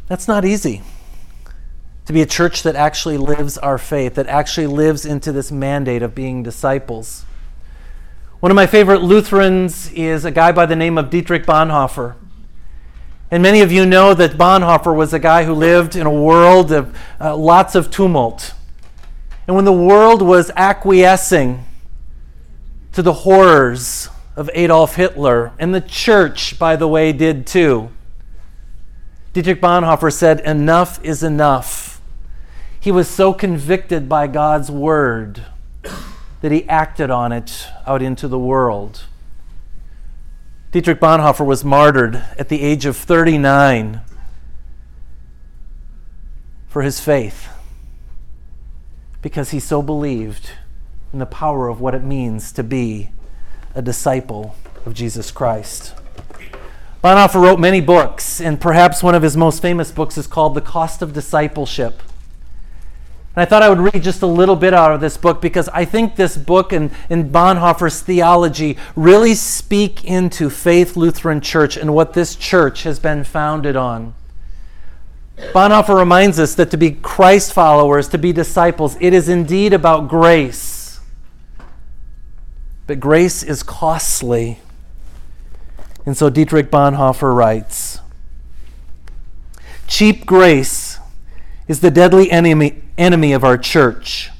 That's 0.09 0.27
not 0.27 0.43
easy. 0.43 0.81
To 2.07 2.11
be 2.11 2.21
a 2.21 2.25
church 2.25 2.61
that 2.63 2.75
actually 2.75 3.15
lives 3.15 3.57
our 3.57 3.77
faith, 3.77 4.15
that 4.15 4.27
actually 4.27 4.67
lives 4.67 5.05
into 5.05 5.31
this 5.31 5.49
mandate 5.49 6.03
of 6.03 6.13
being 6.13 6.43
disciples. 6.43 7.23
One 8.41 8.51
of 8.51 8.55
my 8.57 8.67
favorite 8.67 9.01
Lutherans 9.01 9.93
is 9.93 10.25
a 10.25 10.31
guy 10.31 10.51
by 10.51 10.65
the 10.65 10.75
name 10.75 10.97
of 10.97 11.09
Dietrich 11.09 11.45
Bonhoeffer. 11.45 12.15
And 13.31 13.41
many 13.41 13.61
of 13.61 13.71
you 13.71 13.85
know 13.85 14.13
that 14.13 14.31
Bonhoeffer 14.31 14.93
was 14.93 15.13
a 15.13 15.19
guy 15.19 15.45
who 15.45 15.53
lived 15.53 15.95
in 15.95 16.05
a 16.05 16.11
world 16.11 16.73
of 16.73 16.99
uh, 17.21 17.33
lots 17.37 17.75
of 17.75 17.91
tumult. 17.91 18.53
And 19.47 19.55
when 19.55 19.63
the 19.63 19.71
world 19.71 20.21
was 20.21 20.51
acquiescing 20.57 21.63
to 22.97 23.03
the 23.03 23.13
horrors 23.13 24.09
of 24.35 24.49
Adolf 24.55 24.95
Hitler, 24.95 25.51
and 25.59 25.71
the 25.71 25.81
church, 25.81 26.57
by 26.57 26.75
the 26.75 26.87
way, 26.87 27.13
did 27.13 27.45
too, 27.45 27.91
Dietrich 29.33 29.61
Bonhoeffer 29.61 30.11
said, 30.11 30.39
Enough 30.39 30.99
is 31.05 31.21
enough. 31.21 32.01
He 32.79 32.91
was 32.91 33.07
so 33.07 33.33
convicted 33.33 34.09
by 34.09 34.25
God's 34.25 34.71
word 34.71 35.43
that 36.41 36.51
he 36.51 36.67
acted 36.67 37.11
on 37.11 37.31
it 37.31 37.67
out 37.85 38.01
into 38.01 38.27
the 38.27 38.39
world. 38.39 39.03
Dietrich 40.71 40.99
Bonhoeffer 40.99 41.45
was 41.45 41.63
martyred 41.63 42.15
at 42.15 42.49
the 42.49 42.63
age 42.63 42.87
of 42.87 42.97
39 42.97 44.01
for 46.67 46.81
his 46.81 46.99
faith 46.99 47.47
because 49.21 49.51
he 49.51 49.59
so 49.59 49.83
believed 49.83 50.49
in 51.13 51.19
the 51.19 51.25
power 51.25 51.67
of 51.67 51.79
what 51.79 51.95
it 51.95 52.03
means 52.03 52.51
to 52.53 52.63
be 52.63 53.09
a 53.73 53.81
disciple 53.81 54.55
of 54.85 54.93
Jesus 54.93 55.31
Christ. 55.31 55.93
Bonhoeffer 57.03 57.41
wrote 57.41 57.59
many 57.59 57.79
books, 57.79 58.41
and 58.41 58.59
perhaps 58.59 59.03
one 59.03 59.15
of 59.15 59.21
his 59.21 59.37
most 59.37 59.61
famous 59.61 59.91
books 59.91 60.17
is 60.17 60.27
called 60.27 60.55
The 60.55 60.61
Cost 60.61 61.01
of 61.01 61.13
Discipleship. 61.13 62.01
And 63.35 63.43
I 63.43 63.45
thought 63.45 63.61
I 63.61 63.69
would 63.69 63.93
read 63.93 64.01
just 64.01 64.23
a 64.23 64.27
little 64.27 64.55
bit 64.55 64.73
out 64.73 64.91
of 64.91 64.99
this 64.99 65.15
book 65.15 65.41
because 65.41 65.69
I 65.69 65.85
think 65.85 66.15
this 66.15 66.35
book 66.35 66.73
and, 66.73 66.89
and 67.07 67.31
Bonhoeffer's 67.31 68.01
theology 68.01 68.77
really 68.95 69.35
speak 69.35 70.03
into 70.03 70.49
Faith 70.49 70.97
Lutheran 70.97 71.39
Church 71.39 71.77
and 71.77 71.93
what 71.93 72.13
this 72.13 72.35
church 72.35 72.81
has 72.81 72.97
been 72.97 73.23
founded 73.23 73.75
on. 73.75 74.15
Bonhoeffer 75.37 75.95
reminds 75.95 76.39
us 76.39 76.55
that 76.55 76.71
to 76.71 76.77
be 76.77 76.91
Christ 76.91 77.53
followers, 77.53 78.07
to 78.09 78.17
be 78.17 78.33
disciples, 78.33 78.97
it 78.99 79.13
is 79.13 79.29
indeed 79.29 79.71
about 79.71 80.07
grace. 80.07 80.76
But 82.87 83.01
grace 83.01 83.43
is 83.43 83.63
costly. 83.63 84.59
And 86.05 86.15
so 86.15 86.29
Dietrich 86.29 86.71
Bonhoeffer 86.71 87.35
writes 87.35 87.99
Cheap 89.87 90.25
grace 90.25 90.99
is 91.67 91.81
the 91.81 91.91
deadly 91.91 92.31
enemy, 92.31 92.81
enemy 92.97 93.33
of 93.33 93.43
our 93.43 93.57
church. 93.57 94.31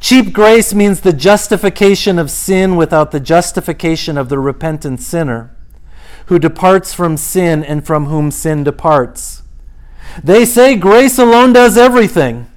Cheap 0.00 0.32
grace 0.32 0.74
means 0.74 1.00
the 1.00 1.12
justification 1.12 2.18
of 2.18 2.30
sin 2.30 2.76
without 2.76 3.10
the 3.10 3.20
justification 3.20 4.18
of 4.18 4.28
the 4.28 4.38
repentant 4.38 5.00
sinner 5.00 5.54
who 6.26 6.38
departs 6.38 6.92
from 6.92 7.16
sin 7.16 7.64
and 7.64 7.86
from 7.86 8.06
whom 8.06 8.30
sin 8.30 8.64
departs. 8.64 9.42
They 10.22 10.44
say 10.44 10.76
grace 10.76 11.18
alone 11.18 11.52
does 11.52 11.78
everything, 11.78 12.50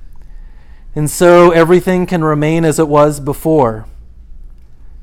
and 0.95 1.09
so 1.09 1.51
everything 1.51 2.05
can 2.05 2.23
remain 2.23 2.65
as 2.65 2.79
it 2.79 2.87
was 2.87 3.19
before. 3.19 3.85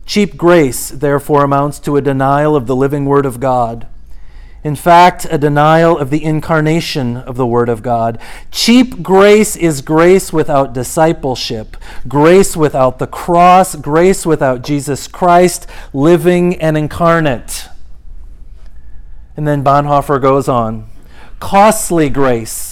Cheap 0.04 0.36
grace, 0.36 0.90
therefore, 0.90 1.44
amounts 1.44 1.78
to 1.80 1.96
a 1.96 2.02
denial 2.02 2.56
of 2.56 2.66
the 2.66 2.76
living 2.76 3.04
Word 3.04 3.26
of 3.26 3.40
God 3.40 3.86
in 4.64 4.76
fact, 4.76 5.26
a 5.28 5.38
denial 5.38 5.98
of 5.98 6.10
the 6.10 6.22
incarnation 6.22 7.16
of 7.16 7.36
the 7.36 7.46
Word 7.46 7.68
of 7.68 7.82
God. 7.82 8.18
Cheap 8.52 9.02
grace 9.02 9.56
is 9.56 9.80
grace 9.80 10.32
without 10.32 10.72
discipleship, 10.72 11.76
grace 12.06 12.56
without 12.56 13.00
the 13.00 13.08
cross, 13.08 13.74
grace 13.74 14.24
without 14.24 14.62
Jesus 14.62 15.08
Christ 15.08 15.66
living 15.92 16.54
and 16.60 16.76
incarnate. 16.76 17.68
And 19.36 19.48
then 19.48 19.64
Bonhoeffer 19.64 20.22
goes 20.22 20.48
on 20.48 20.88
costly 21.40 22.08
grace 22.08 22.71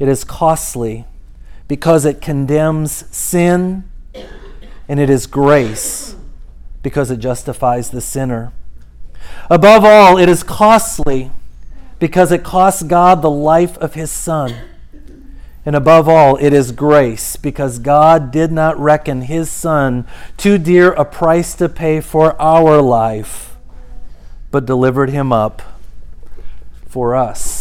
It 0.00 0.08
is 0.08 0.24
costly 0.24 1.04
because 1.68 2.04
it 2.04 2.20
condemns 2.20 3.04
sin, 3.14 3.84
and 4.88 4.98
it 4.98 5.08
is 5.08 5.28
grace 5.28 6.16
because 6.82 7.10
it 7.10 7.18
justifies 7.18 7.90
the 7.90 8.00
sinner. 8.00 8.52
Above 9.50 9.84
all, 9.84 10.16
it 10.16 10.28
is 10.28 10.42
costly 10.42 11.30
because 11.98 12.32
it 12.32 12.42
costs 12.42 12.82
God 12.82 13.20
the 13.20 13.30
life 13.30 13.76
of 13.78 13.94
his 13.94 14.10
Son. 14.10 14.54
And 15.66 15.76
above 15.76 16.08
all, 16.08 16.36
it 16.36 16.54
is 16.54 16.72
grace 16.72 17.36
because 17.36 17.78
God 17.78 18.30
did 18.30 18.50
not 18.50 18.80
reckon 18.80 19.22
his 19.22 19.50
Son 19.50 20.06
too 20.38 20.56
dear 20.56 20.92
a 20.92 21.04
price 21.04 21.54
to 21.56 21.68
pay 21.68 22.00
for 22.00 22.40
our 22.40 22.80
life, 22.80 23.58
but 24.50 24.64
delivered 24.64 25.10
him 25.10 25.30
up 25.30 25.60
for 26.88 27.14
us. 27.14 27.59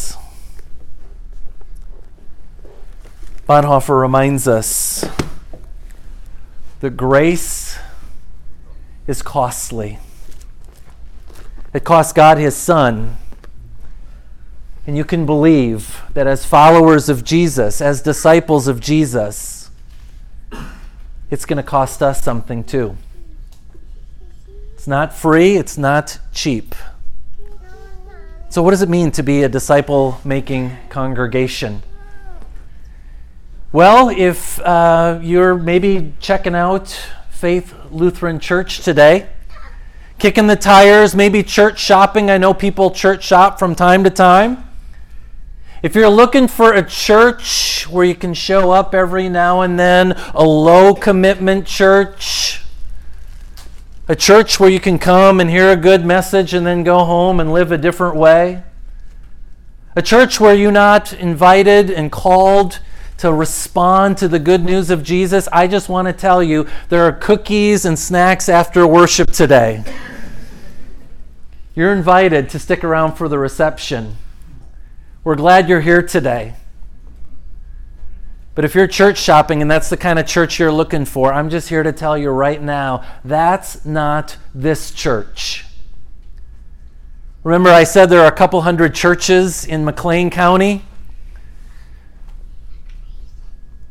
Bonhoeffer 3.50 4.00
reminds 4.00 4.48
us 4.48 5.04
that 6.82 6.92
grace 6.92 7.80
is 9.08 9.24
costly. 9.24 9.98
It 11.74 11.84
cost 11.84 12.14
God 12.14 12.38
his 12.38 12.56
Son, 12.56 13.18
And 14.86 14.96
you 14.96 15.04
can 15.04 15.26
believe 15.26 16.00
that 16.14 16.28
as 16.28 16.46
followers 16.46 17.10
of 17.10 17.24
Jesus, 17.24 17.82
as 17.82 18.04
disciples 18.04 18.68
of 18.68 18.80
Jesus, 18.80 19.72
it's 21.32 21.46
going 21.46 21.58
to 21.58 21.64
cost 21.64 22.04
us 22.04 22.22
something 22.22 22.64
too. 22.64 22.98
It's 24.76 24.86
not 24.86 25.12
free, 25.12 25.56
it's 25.56 25.76
not 25.76 26.20
cheap. 26.32 26.76
So, 28.50 28.62
what 28.62 28.70
does 28.70 28.84
it 28.84 28.90
mean 28.90 29.10
to 29.14 29.24
be 29.24 29.42
a 29.42 29.50
disciple 29.50 30.22
making 30.24 30.78
congregation? 30.90 31.82
Well, 33.72 34.10
if 34.10 34.60
uh, 34.62 35.20
you're 35.22 35.54
maybe 35.54 36.14
checking 36.20 36.56
out 36.56 36.88
Faith 37.30 37.76
Lutheran 37.92 38.40
Church 38.40 38.80
today, 38.80 39.30
kicking 40.18 40.48
the 40.48 40.56
tires, 40.56 41.14
maybe 41.14 41.44
church 41.44 41.80
shopping. 41.80 42.32
I 42.32 42.40
know 42.40 42.52
people 42.52 42.90
church 42.90 43.24
shop 43.24 43.60
from 43.60 43.76
time 43.76 44.04
to 44.06 44.10
time. 44.10 44.68
If 45.84 45.94
you're 45.94 46.10
looking 46.10 46.48
for 46.48 46.74
a 46.74 46.84
church 46.84 47.88
where 47.88 48.04
you 48.04 48.16
can 48.16 48.34
show 48.34 48.72
up 48.72 48.96
every 48.96 49.30
now 49.30 49.62
and 49.62 49.78
then, 49.78 50.14
a 50.34 50.44
low 50.44 50.96
commitment 50.96 51.68
church, 51.68 52.64
a 54.08 54.16
church 54.16 54.60
where 54.60 54.72
you 54.72 54.80
can 54.80 54.98
come 54.98 55.40
and 55.40 55.48
hear 55.48 55.70
a 55.70 55.78
good 55.78 56.04
message 56.04 56.56
and 56.56 56.66
then 56.66 56.84
go 56.84 57.06
home 57.06 57.40
and 57.40 57.54
live 57.54 57.72
a 57.72 57.78
different 57.78 58.16
way, 58.16 58.64
a 59.96 60.02
church 60.02 60.40
where 60.40 60.56
you're 60.56 60.72
not 60.72 61.14
invited 61.14 61.92
and 61.92 62.12
called 62.12 62.80
to 63.20 63.34
respond 63.34 64.18
to 64.18 64.30
the 64.30 64.40
good 64.40 64.64
news 64.64 64.90
of 64.90 65.04
Jesus, 65.04 65.50
I 65.52 65.68
just 65.68 65.90
want 65.90 66.08
to 66.08 66.14
tell 66.14 66.42
you 66.42 66.68
there 66.88 67.04
are 67.04 67.12
cookies 67.12 67.84
and 67.84 68.00
snacks 68.00 68.48
after 68.48 68.88
worship 68.88 69.32
today. 69.32 69.84
You're 71.76 71.92
invited 71.92 72.50
to 72.50 72.60
stick 72.60 72.84
around 72.84 73.16
for 73.16 73.28
the 73.28 73.38
reception. 73.38 74.16
We're 75.26 75.36
glad 75.36 75.68
you're 75.68 75.82
here 75.82 76.02
today. 76.02 76.56
But 78.56 78.64
if 78.64 78.74
you're 78.74 78.88
church 78.88 79.18
shopping 79.18 79.62
and 79.62 79.70
that's 79.70 79.90
the 79.90 79.98
kind 79.98 80.18
of 80.18 80.26
church 80.26 80.58
you're 80.58 80.72
looking 80.72 81.04
for, 81.04 81.34
I'm 81.34 81.50
just 81.50 81.68
here 81.68 81.84
to 81.84 81.92
tell 81.92 82.18
you 82.18 82.30
right 82.30 82.62
now 82.62 83.06
that's 83.26 83.86
not 83.86 84.38
this 84.56 84.92
church. 84.92 85.66
Remember, 87.44 87.70
I 87.70 87.84
said 87.84 88.06
there 88.06 88.22
are 88.22 88.28
a 88.28 88.36
couple 88.36 88.62
hundred 88.62 88.96
churches 88.96 89.66
in 89.66 89.84
McLean 89.84 90.30
County? 90.30 90.84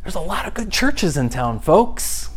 There's 0.08 0.16
a 0.16 0.20
lot 0.20 0.46
of 0.46 0.54
good 0.54 0.72
churches 0.72 1.18
in 1.18 1.28
town, 1.28 1.60
folks. 1.60 2.30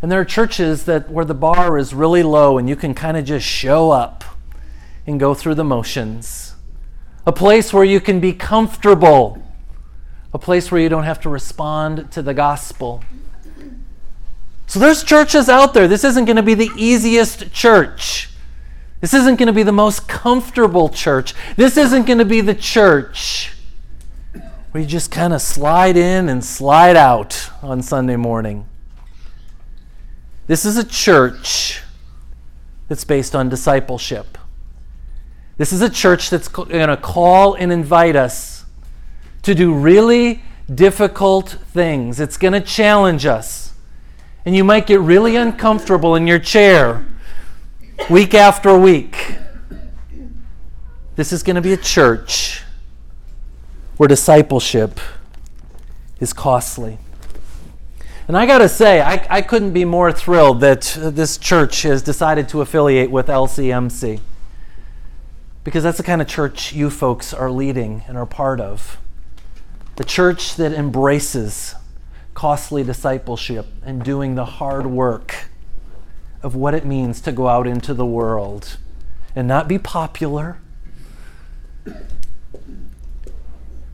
And 0.00 0.10
there 0.10 0.18
are 0.18 0.24
churches 0.24 0.86
that 0.86 1.10
where 1.10 1.26
the 1.26 1.34
bar 1.34 1.76
is 1.76 1.92
really 1.92 2.22
low 2.22 2.56
and 2.56 2.66
you 2.66 2.76
can 2.76 2.94
kind 2.94 3.18
of 3.18 3.26
just 3.26 3.44
show 3.44 3.90
up 3.90 4.24
and 5.06 5.20
go 5.20 5.34
through 5.34 5.56
the 5.56 5.64
motions. 5.64 6.54
A 7.26 7.30
place 7.30 7.74
where 7.74 7.84
you 7.84 8.00
can 8.00 8.20
be 8.20 8.32
comfortable. 8.32 9.46
A 10.32 10.38
place 10.38 10.72
where 10.72 10.80
you 10.80 10.88
don't 10.88 11.04
have 11.04 11.20
to 11.20 11.28
respond 11.28 12.10
to 12.12 12.22
the 12.22 12.32
gospel. 12.32 13.04
So 14.66 14.78
there's 14.78 15.04
churches 15.04 15.50
out 15.50 15.74
there. 15.74 15.86
This 15.86 16.04
isn't 16.04 16.24
going 16.24 16.36
to 16.36 16.42
be 16.42 16.54
the 16.54 16.70
easiest 16.74 17.52
church. 17.52 18.30
This 19.02 19.12
isn't 19.12 19.38
going 19.38 19.48
to 19.48 19.52
be 19.52 19.62
the 19.62 19.72
most 19.72 20.08
comfortable 20.08 20.88
church. 20.88 21.34
This 21.56 21.76
isn't 21.76 22.06
going 22.06 22.18
to 22.18 22.24
be 22.24 22.40
the 22.40 22.54
church 22.54 23.52
you 24.78 24.86
just 24.86 25.10
kind 25.10 25.32
of 25.32 25.42
slide 25.42 25.96
in 25.96 26.28
and 26.28 26.44
slide 26.44 26.96
out 26.96 27.50
on 27.62 27.82
Sunday 27.82 28.16
morning. 28.16 28.66
This 30.46 30.64
is 30.64 30.76
a 30.76 30.84
church 30.84 31.82
that's 32.88 33.04
based 33.04 33.34
on 33.34 33.48
discipleship. 33.48 34.38
This 35.56 35.72
is 35.72 35.82
a 35.82 35.90
church 35.90 36.30
that's 36.30 36.48
going 36.48 36.88
to 36.88 36.96
call 36.96 37.54
and 37.54 37.72
invite 37.72 38.16
us 38.16 38.64
to 39.42 39.54
do 39.54 39.74
really 39.74 40.42
difficult 40.72 41.50
things. 41.72 42.20
It's 42.20 42.36
going 42.36 42.52
to 42.52 42.60
challenge 42.60 43.26
us. 43.26 43.74
And 44.44 44.54
you 44.54 44.64
might 44.64 44.86
get 44.86 45.00
really 45.00 45.36
uncomfortable 45.36 46.14
in 46.14 46.26
your 46.26 46.38
chair 46.38 47.06
week 48.08 48.34
after 48.34 48.78
week. 48.78 49.36
This 51.16 51.32
is 51.32 51.42
going 51.42 51.56
to 51.56 51.62
be 51.62 51.72
a 51.72 51.76
church 51.76 52.62
where 53.98 54.08
discipleship 54.08 54.98
is 56.20 56.32
costly. 56.32 56.98
And 58.26 58.36
I 58.36 58.46
got 58.46 58.58
to 58.58 58.68
say, 58.68 59.00
I, 59.00 59.26
I 59.28 59.42
couldn't 59.42 59.72
be 59.72 59.84
more 59.84 60.12
thrilled 60.12 60.60
that 60.60 60.96
this 60.98 61.36
church 61.36 61.82
has 61.82 62.00
decided 62.00 62.48
to 62.50 62.60
affiliate 62.60 63.10
with 63.10 63.26
LCMC. 63.26 64.20
Because 65.64 65.82
that's 65.82 65.98
the 65.98 66.04
kind 66.04 66.22
of 66.22 66.28
church 66.28 66.72
you 66.72 66.90
folks 66.90 67.34
are 67.34 67.50
leading 67.50 68.04
and 68.06 68.16
are 68.16 68.26
part 68.26 68.60
of. 68.60 68.98
The 69.96 70.04
church 70.04 70.56
that 70.56 70.72
embraces 70.72 71.74
costly 72.34 72.84
discipleship 72.84 73.66
and 73.82 74.04
doing 74.04 74.36
the 74.36 74.44
hard 74.44 74.86
work 74.86 75.48
of 76.42 76.54
what 76.54 76.72
it 76.72 76.84
means 76.84 77.20
to 77.22 77.32
go 77.32 77.48
out 77.48 77.66
into 77.66 77.92
the 77.92 78.06
world 78.06 78.76
and 79.34 79.48
not 79.48 79.66
be 79.66 79.78
popular 79.78 80.58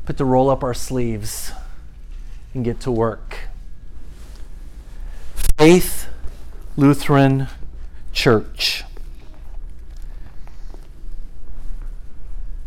but 0.06 0.16
to 0.18 0.24
roll 0.24 0.50
up 0.50 0.62
our 0.62 0.74
sleeves 0.74 1.52
and 2.52 2.64
get 2.64 2.80
to 2.80 2.90
work. 2.90 3.48
Faith 5.58 6.08
Lutheran 6.76 7.48
Church. 8.12 8.84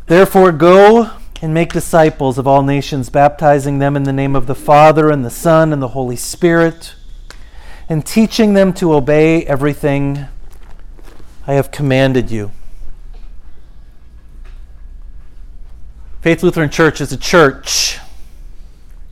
Therefore, 0.07 0.53
go 0.53 1.11
and 1.41 1.53
make 1.53 1.73
disciples 1.73 2.37
of 2.37 2.47
all 2.47 2.63
nations, 2.63 3.09
baptizing 3.09 3.79
them 3.79 3.95
in 3.95 4.03
the 4.03 4.13
name 4.13 4.35
of 4.35 4.47
the 4.47 4.55
Father, 4.55 5.11
and 5.11 5.23
the 5.23 5.29
Son, 5.29 5.73
and 5.73 5.81
the 5.81 5.89
Holy 5.89 6.15
Spirit, 6.15 6.95
and 7.89 8.05
teaching 8.05 8.53
them 8.53 8.73
to 8.73 8.93
obey 8.93 9.45
everything 9.45 10.25
I 11.45 11.53
have 11.53 11.71
commanded 11.71 12.31
you. 12.31 12.51
Faith 16.21 16.41
Lutheran 16.41 16.71
Church 16.71 16.99
is 16.99 17.11
a 17.13 17.17
church 17.17 17.99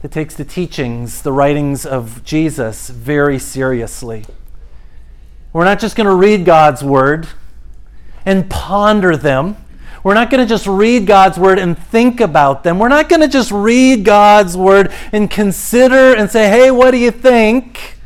that 0.01 0.11
takes 0.11 0.33
the 0.33 0.43
teachings, 0.43 1.21
the 1.21 1.31
writings 1.31 1.85
of 1.85 2.23
Jesus 2.23 2.89
very 2.89 3.37
seriously. 3.37 4.25
We're 5.53 5.65
not 5.65 5.79
just 5.79 5.95
going 5.95 6.07
to 6.07 6.15
read 6.15 6.45
God's 6.45 6.83
Word 6.83 7.27
and 8.25 8.49
ponder 8.49 9.15
them. 9.15 9.55
We're 10.03 10.15
not 10.15 10.31
going 10.31 10.41
to 10.41 10.49
just 10.49 10.65
read 10.65 11.05
God's 11.05 11.37
Word 11.37 11.59
and 11.59 11.77
think 11.77 12.19
about 12.19 12.63
them. 12.63 12.79
We're 12.79 12.87
not 12.87 13.07
going 13.07 13.21
to 13.21 13.27
just 13.27 13.51
read 13.51 14.03
God's 14.03 14.57
Word 14.57 14.91
and 15.11 15.29
consider 15.29 16.15
and 16.15 16.29
say, 16.29 16.49
hey, 16.49 16.71
what 16.71 16.89
do 16.89 16.97
you 16.97 17.11
think? 17.11 17.99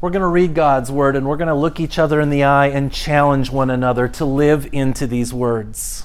We're 0.00 0.10
going 0.10 0.22
to 0.22 0.26
read 0.26 0.52
God's 0.52 0.90
Word 0.90 1.14
and 1.14 1.28
we're 1.28 1.36
going 1.36 1.46
to 1.46 1.54
look 1.54 1.78
each 1.78 1.96
other 1.96 2.20
in 2.20 2.28
the 2.28 2.42
eye 2.42 2.66
and 2.66 2.92
challenge 2.92 3.52
one 3.52 3.70
another 3.70 4.08
to 4.08 4.24
live 4.24 4.68
into 4.72 5.06
these 5.06 5.32
words. 5.32 6.04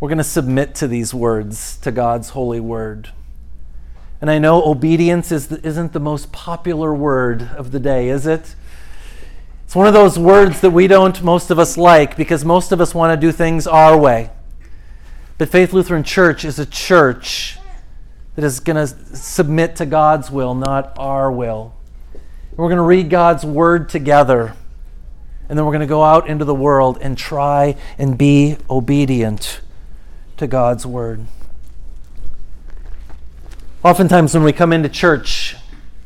We're 0.00 0.08
going 0.08 0.18
to 0.18 0.24
submit 0.24 0.76
to 0.76 0.86
these 0.86 1.12
words, 1.12 1.76
to 1.78 1.90
God's 1.90 2.30
holy 2.30 2.60
word. 2.60 3.10
And 4.20 4.30
I 4.30 4.38
know 4.38 4.64
obedience 4.64 5.32
is 5.32 5.48
the, 5.48 5.66
isn't 5.66 5.92
the 5.92 6.00
most 6.00 6.30
popular 6.30 6.94
word 6.94 7.42
of 7.56 7.72
the 7.72 7.80
day, 7.80 8.08
is 8.08 8.24
it? 8.24 8.54
It's 9.64 9.74
one 9.74 9.88
of 9.88 9.94
those 9.94 10.16
words 10.16 10.60
that 10.60 10.70
we 10.70 10.86
don't, 10.86 11.20
most 11.22 11.50
of 11.50 11.58
us, 11.58 11.76
like 11.76 12.16
because 12.16 12.44
most 12.44 12.70
of 12.70 12.80
us 12.80 12.94
want 12.94 13.12
to 13.12 13.26
do 13.26 13.32
things 13.32 13.66
our 13.66 13.98
way. 13.98 14.30
But 15.36 15.48
Faith 15.48 15.72
Lutheran 15.72 16.04
Church 16.04 16.44
is 16.44 16.60
a 16.60 16.66
church 16.66 17.58
that 18.36 18.44
is 18.44 18.60
going 18.60 18.76
to 18.76 18.86
submit 18.86 19.74
to 19.76 19.86
God's 19.86 20.30
will, 20.30 20.54
not 20.54 20.96
our 20.96 21.30
will. 21.30 21.74
And 22.12 22.58
we're 22.58 22.68
going 22.68 22.76
to 22.76 22.82
read 22.82 23.10
God's 23.10 23.44
word 23.44 23.88
together. 23.88 24.54
And 25.48 25.58
then 25.58 25.66
we're 25.66 25.72
going 25.72 25.80
to 25.80 25.86
go 25.86 26.04
out 26.04 26.28
into 26.28 26.44
the 26.44 26.54
world 26.54 26.98
and 27.00 27.18
try 27.18 27.76
and 27.98 28.16
be 28.16 28.58
obedient 28.70 29.60
to 30.38 30.46
God's 30.46 30.86
Word. 30.86 31.26
Oftentimes, 33.84 34.34
when 34.34 34.42
we 34.42 34.52
come 34.52 34.72
into 34.72 34.88
church, 34.88 35.54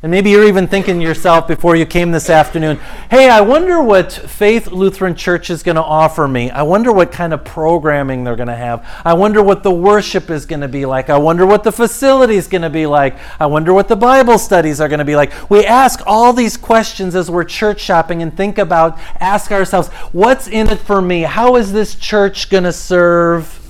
and 0.03 0.11
maybe 0.11 0.31
you're 0.31 0.45
even 0.45 0.67
thinking 0.67 0.99
to 0.99 1.05
yourself 1.05 1.47
before 1.47 1.77
you 1.77 1.85
came 1.85 2.11
this 2.11 2.29
afternoon, 2.29 2.77
hey, 3.09 3.29
I 3.29 3.39
wonder 3.39 3.81
what 3.81 4.11
Faith 4.11 4.67
Lutheran 4.67 5.15
Church 5.15 5.49
is 5.49 5.63
going 5.63 5.77
to 5.77 5.81
offer 5.81 6.27
me. 6.27 6.51
I 6.51 6.63
wonder 6.63 6.91
what 6.91 7.13
kind 7.13 7.33
of 7.33 7.45
programming 7.45 8.25
they're 8.25 8.35
going 8.35 8.49
to 8.49 8.55
have. 8.55 8.85
I 9.05 9.13
wonder 9.13 9.41
what 9.41 9.63
the 9.63 9.71
worship 9.71 10.29
is 10.29 10.45
going 10.45 10.59
to 10.59 10.67
be 10.67 10.85
like. 10.85 11.09
I 11.09 11.17
wonder 11.17 11.45
what 11.45 11.63
the 11.63 11.71
facility 11.71 12.35
is 12.35 12.49
going 12.49 12.63
to 12.63 12.69
be 12.69 12.85
like. 12.85 13.17
I 13.39 13.45
wonder 13.45 13.73
what 13.73 13.87
the 13.87 13.95
Bible 13.95 14.37
studies 14.37 14.81
are 14.81 14.89
going 14.89 14.99
to 14.99 15.05
be 15.05 15.15
like. 15.15 15.49
We 15.49 15.65
ask 15.65 16.01
all 16.05 16.33
these 16.33 16.57
questions 16.57 17.15
as 17.15 17.31
we're 17.31 17.45
church 17.45 17.79
shopping 17.79 18.21
and 18.21 18.35
think 18.35 18.57
about, 18.57 18.99
ask 19.21 19.53
ourselves, 19.53 19.87
what's 20.11 20.49
in 20.49 20.67
it 20.67 20.79
for 20.79 21.01
me? 21.01 21.21
How 21.21 21.55
is 21.55 21.71
this 21.71 21.95
church 21.95 22.49
going 22.49 22.65
to 22.65 22.73
serve 22.73 23.62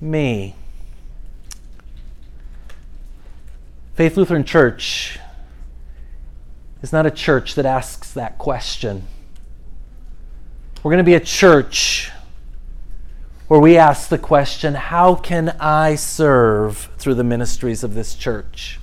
me. 0.00 0.54
Faith 3.94 4.16
Lutheran 4.16 4.44
Church 4.44 5.18
is 6.82 6.92
not 6.92 7.06
a 7.06 7.10
church 7.10 7.54
that 7.56 7.66
asks 7.66 8.12
that 8.12 8.38
question. 8.38 9.04
We're 10.82 10.92
going 10.92 10.98
to 10.98 11.04
be 11.04 11.14
a 11.14 11.20
church 11.20 12.12
where 13.48 13.58
we 13.58 13.76
ask 13.76 14.08
the 14.08 14.18
question 14.18 14.74
how 14.74 15.14
can 15.16 15.48
I 15.58 15.96
serve 15.96 16.90
through 16.98 17.14
the 17.14 17.24
ministries 17.24 17.82
of 17.82 17.94
this 17.94 18.14
church? 18.14 18.78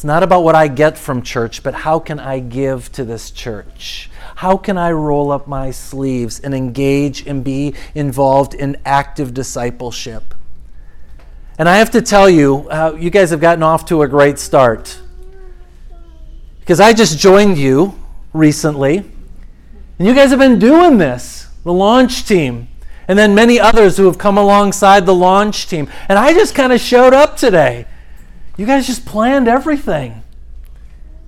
It's 0.00 0.04
not 0.06 0.22
about 0.22 0.44
what 0.44 0.54
I 0.54 0.66
get 0.66 0.96
from 0.96 1.20
church, 1.20 1.62
but 1.62 1.74
how 1.74 1.98
can 1.98 2.18
I 2.18 2.38
give 2.38 2.90
to 2.92 3.04
this 3.04 3.30
church? 3.30 4.08
How 4.36 4.56
can 4.56 4.78
I 4.78 4.92
roll 4.92 5.30
up 5.30 5.46
my 5.46 5.72
sleeves 5.72 6.40
and 6.40 6.54
engage 6.54 7.26
and 7.26 7.44
be 7.44 7.74
involved 7.94 8.54
in 8.54 8.78
active 8.86 9.34
discipleship? 9.34 10.32
And 11.58 11.68
I 11.68 11.76
have 11.76 11.90
to 11.90 12.00
tell 12.00 12.30
you, 12.30 12.66
uh, 12.70 12.96
you 12.98 13.10
guys 13.10 13.28
have 13.28 13.42
gotten 13.42 13.62
off 13.62 13.84
to 13.88 14.00
a 14.00 14.08
great 14.08 14.38
start. 14.38 14.98
Because 16.60 16.80
I 16.80 16.94
just 16.94 17.18
joined 17.18 17.58
you 17.58 17.92
recently, 18.32 18.96
and 18.96 20.08
you 20.08 20.14
guys 20.14 20.30
have 20.30 20.38
been 20.38 20.58
doing 20.58 20.96
this, 20.96 21.50
the 21.62 21.74
launch 21.74 22.26
team, 22.26 22.68
and 23.06 23.18
then 23.18 23.34
many 23.34 23.60
others 23.60 23.98
who 23.98 24.06
have 24.06 24.16
come 24.16 24.38
alongside 24.38 25.04
the 25.04 25.14
launch 25.14 25.68
team. 25.68 25.90
And 26.08 26.18
I 26.18 26.32
just 26.32 26.54
kind 26.54 26.72
of 26.72 26.80
showed 26.80 27.12
up 27.12 27.36
today. 27.36 27.84
You 28.60 28.66
guys 28.66 28.86
just 28.86 29.06
planned 29.06 29.48
everything. 29.48 30.22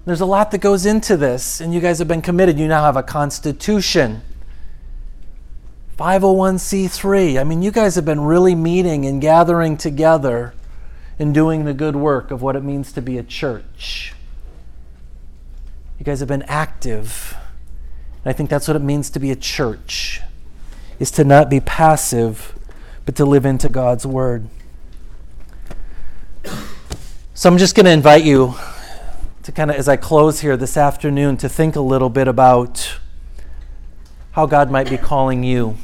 There's 0.04 0.20
a 0.20 0.26
lot 0.26 0.50
that 0.50 0.58
goes 0.58 0.84
into 0.84 1.16
this, 1.16 1.62
and 1.62 1.72
you 1.72 1.80
guys 1.80 1.98
have 1.98 2.06
been 2.06 2.20
committed. 2.20 2.58
You 2.58 2.68
now 2.68 2.82
have 2.84 2.94
a 2.94 3.02
constitution. 3.02 4.20
501c3. 5.96 7.40
I 7.40 7.44
mean, 7.44 7.62
you 7.62 7.70
guys 7.70 7.94
have 7.94 8.04
been 8.04 8.20
really 8.20 8.54
meeting 8.54 9.06
and 9.06 9.18
gathering 9.18 9.78
together 9.78 10.52
and 11.18 11.32
doing 11.32 11.64
the 11.64 11.72
good 11.72 11.96
work 11.96 12.30
of 12.30 12.42
what 12.42 12.54
it 12.54 12.62
means 12.62 12.92
to 12.92 13.00
be 13.00 13.16
a 13.16 13.22
church. 13.22 14.12
You 15.98 16.04
guys 16.04 16.20
have 16.20 16.28
been 16.28 16.42
active. 16.42 17.34
And 18.22 18.30
I 18.30 18.34
think 18.34 18.50
that's 18.50 18.68
what 18.68 18.76
it 18.76 18.82
means 18.82 19.08
to 19.08 19.18
be 19.18 19.30
a 19.30 19.36
church. 19.36 20.20
Is 20.98 21.10
to 21.12 21.24
not 21.24 21.48
be 21.48 21.60
passive, 21.60 22.52
but 23.06 23.16
to 23.16 23.24
live 23.24 23.46
into 23.46 23.70
God's 23.70 24.04
word. 24.04 24.50
So 27.34 27.48
I'm 27.48 27.56
just 27.56 27.74
going 27.74 27.86
to 27.86 27.92
invite 27.92 28.24
you 28.24 28.56
to 29.44 29.52
kind 29.52 29.70
of, 29.70 29.76
as 29.78 29.88
I 29.88 29.96
close 29.96 30.40
here 30.40 30.54
this 30.54 30.76
afternoon, 30.76 31.38
to 31.38 31.48
think 31.48 31.76
a 31.76 31.80
little 31.80 32.10
bit 32.10 32.28
about 32.28 32.98
how 34.32 34.44
God 34.44 34.70
might 34.70 34.90
be 34.90 34.98
calling 34.98 35.42
you 35.42 35.78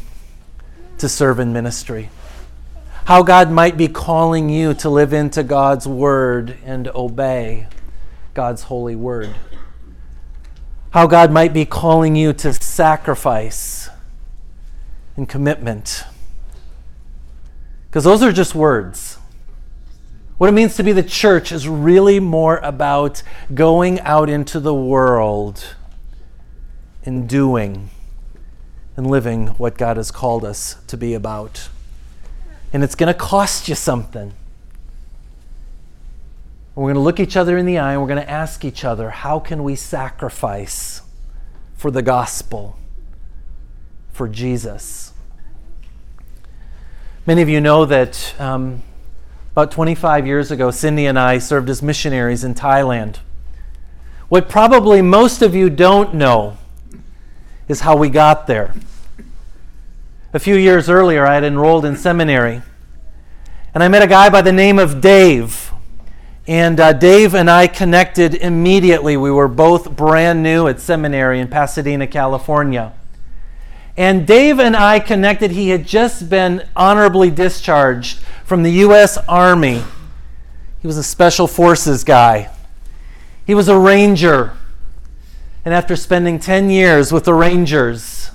to 0.98 1.08
serve 1.08 1.40
in 1.40 1.54
ministry. 1.54 2.11
How 3.06 3.22
God 3.22 3.50
might 3.50 3.78
be 3.78 3.88
calling 3.88 4.50
you 4.50 4.74
to 4.74 4.90
live 4.90 5.14
into 5.14 5.42
God's 5.42 5.88
word 5.88 6.58
and 6.66 6.88
obey 6.88 7.66
God's 8.34 8.64
holy 8.64 8.94
word. 8.94 9.34
How 10.90 11.06
God 11.06 11.32
might 11.32 11.54
be 11.54 11.64
calling 11.64 12.14
you 12.14 12.34
to 12.34 12.52
sacrifice 12.52 13.88
and 15.16 15.26
commitment. 15.26 16.04
Because 17.88 18.04
those 18.04 18.22
are 18.22 18.32
just 18.32 18.54
words. 18.54 19.17
What 20.38 20.48
it 20.48 20.53
means 20.53 20.77
to 20.77 20.85
be 20.85 20.92
the 20.92 21.03
church 21.03 21.51
is 21.51 21.68
really 21.68 22.20
more 22.20 22.59
about 22.59 23.24
going 23.53 23.98
out 24.01 24.31
into 24.31 24.61
the 24.61 24.74
world 24.74 25.74
and 27.05 27.29
doing 27.29 27.90
and 28.96 29.11
living 29.11 29.48
what 29.48 29.77
God 29.77 29.96
has 29.96 30.12
called 30.12 30.44
us 30.44 30.77
to 30.87 30.96
be 30.96 31.12
about. 31.14 31.68
And 32.72 32.85
it's 32.85 32.94
going 32.94 33.12
to 33.12 33.18
cost 33.18 33.68
you 33.68 33.74
something. 33.74 34.33
We're 36.77 36.85
going 36.85 36.94
to 36.94 37.01
look 37.01 37.18
each 37.18 37.37
other 37.37 37.59
in 37.59 37.66
the 37.66 37.79
eye 37.79 37.94
and 37.94 38.01
we're 38.01 38.07
going 38.07 38.22
to 38.22 38.31
ask 38.31 38.64
each 38.64 38.85
other, 38.85 39.11
how 39.11 39.40
can 39.40 39.64
we 39.64 39.74
sacrifice 39.74 41.03
for 41.74 41.90
the 41.90 42.03
gospel, 42.03 42.79
for 44.12 44.29
Jesus? 44.29 45.12
Many 47.27 47.42
of 47.42 47.48
you 47.48 47.61
know 47.61 47.85
that 47.85 48.35
um, 48.38 48.85
about 49.52 49.70
25 49.70 50.26
years 50.26 50.50
ago, 50.50 50.70
Cindy 50.70 51.06
and 51.06 51.18
I 51.18 51.38
served 51.38 51.68
as 51.68 51.82
missionaries 51.82 52.44
in 52.44 52.54
Thailand. 52.54 53.16
What 54.28 54.48
probably 54.48 55.00
most 55.02 55.42
of 55.42 55.54
you 55.54 55.70
don't 55.70 56.14
know 56.14 56.58
is 57.66 57.80
how 57.80 57.96
we 57.96 58.08
got 58.08 58.46
there. 58.46 58.74
A 60.34 60.38
few 60.38 60.56
years 60.56 60.90
earlier, 60.90 61.26
I 61.26 61.34
had 61.34 61.44
enrolled 61.44 61.84
in 61.84 61.96
seminary, 61.96 62.61
and 63.74 63.82
I 63.82 63.88
met 63.88 64.02
a 64.02 64.06
guy 64.06 64.28
by 64.28 64.42
the 64.42 64.52
name 64.52 64.78
of 64.78 65.00
Dave. 65.00 65.72
And 66.46 66.80
uh, 66.80 66.92
Dave 66.92 67.34
and 67.34 67.50
I 67.50 67.66
connected 67.66 68.34
immediately. 68.34 69.16
We 69.16 69.30
were 69.30 69.48
both 69.48 69.96
brand 69.96 70.42
new 70.42 70.66
at 70.66 70.80
seminary 70.80 71.40
in 71.40 71.48
Pasadena, 71.48 72.06
California. 72.06 72.94
And 73.98 74.28
Dave 74.28 74.61
and 74.61 74.76
I 74.76 75.00
connected. 75.00 75.50
He 75.50 75.70
had 75.70 75.84
just 75.84 76.30
been 76.30 76.68
honorably 76.76 77.32
discharged 77.32 78.20
from 78.44 78.62
the 78.62 78.70
U.S. 78.70 79.18
Army. 79.28 79.82
He 80.80 80.87
was 80.87 80.96
a 80.96 81.02
Special 81.02 81.48
Forces 81.48 82.04
guy. 82.04 82.48
He 83.44 83.56
was 83.56 83.66
a 83.68 83.76
Ranger. 83.76 84.56
And 85.64 85.74
after 85.74 85.96
spending 85.96 86.38
10 86.38 86.70
years 86.70 87.11
with 87.12 87.24
the 87.24 87.34
Rangers, 87.34 88.30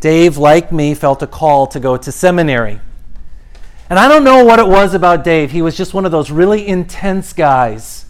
Dave, 0.00 0.36
like 0.36 0.70
me, 0.70 0.92
felt 0.92 1.22
a 1.22 1.26
call 1.26 1.66
to 1.68 1.80
go 1.80 1.96
to 1.96 2.12
seminary. 2.12 2.78
And 3.88 3.98
I 3.98 4.06
don't 4.06 4.22
know 4.22 4.44
what 4.44 4.58
it 4.58 4.66
was 4.68 4.92
about 4.92 5.24
Dave. 5.24 5.50
He 5.50 5.62
was 5.62 5.78
just 5.78 5.94
one 5.94 6.04
of 6.04 6.12
those 6.12 6.30
really 6.30 6.68
intense 6.68 7.32
guys. 7.32 8.04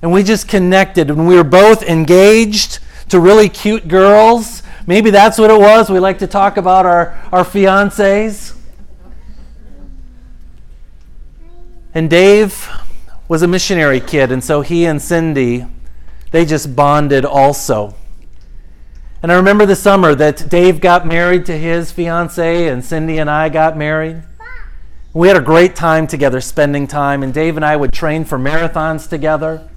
And 0.00 0.10
we 0.10 0.22
just 0.22 0.48
connected, 0.48 1.10
and 1.10 1.28
we 1.28 1.36
were 1.36 1.44
both 1.44 1.82
engaged 1.82 2.78
to 3.10 3.20
really 3.20 3.50
cute 3.50 3.88
girls. 3.88 4.62
Maybe 4.88 5.10
that's 5.10 5.36
what 5.36 5.50
it 5.50 5.60
was. 5.60 5.90
We 5.90 5.98
like 5.98 6.20
to 6.20 6.26
talk 6.26 6.56
about 6.56 6.86
our, 6.86 7.14
our 7.30 7.44
fiancés. 7.44 8.56
And 11.92 12.08
Dave 12.08 12.66
was 13.28 13.42
a 13.42 13.46
missionary 13.46 14.00
kid, 14.00 14.32
and 14.32 14.42
so 14.42 14.62
he 14.62 14.86
and 14.86 15.02
Cindy, 15.02 15.66
they 16.30 16.46
just 16.46 16.74
bonded 16.74 17.26
also. 17.26 17.96
And 19.22 19.30
I 19.30 19.34
remember 19.34 19.66
the 19.66 19.76
summer 19.76 20.14
that 20.14 20.48
Dave 20.48 20.80
got 20.80 21.06
married 21.06 21.44
to 21.46 21.58
his 21.58 21.92
fiancee, 21.92 22.66
and 22.66 22.82
Cindy 22.82 23.18
and 23.18 23.28
I 23.28 23.50
got 23.50 23.76
married. 23.76 24.22
We 25.12 25.28
had 25.28 25.36
a 25.36 25.42
great 25.42 25.76
time 25.76 26.06
together, 26.06 26.40
spending 26.40 26.86
time, 26.86 27.22
and 27.22 27.34
Dave 27.34 27.56
and 27.56 27.64
I 27.64 27.76
would 27.76 27.92
train 27.92 28.24
for 28.24 28.38
marathons 28.38 29.06
together. 29.06 29.68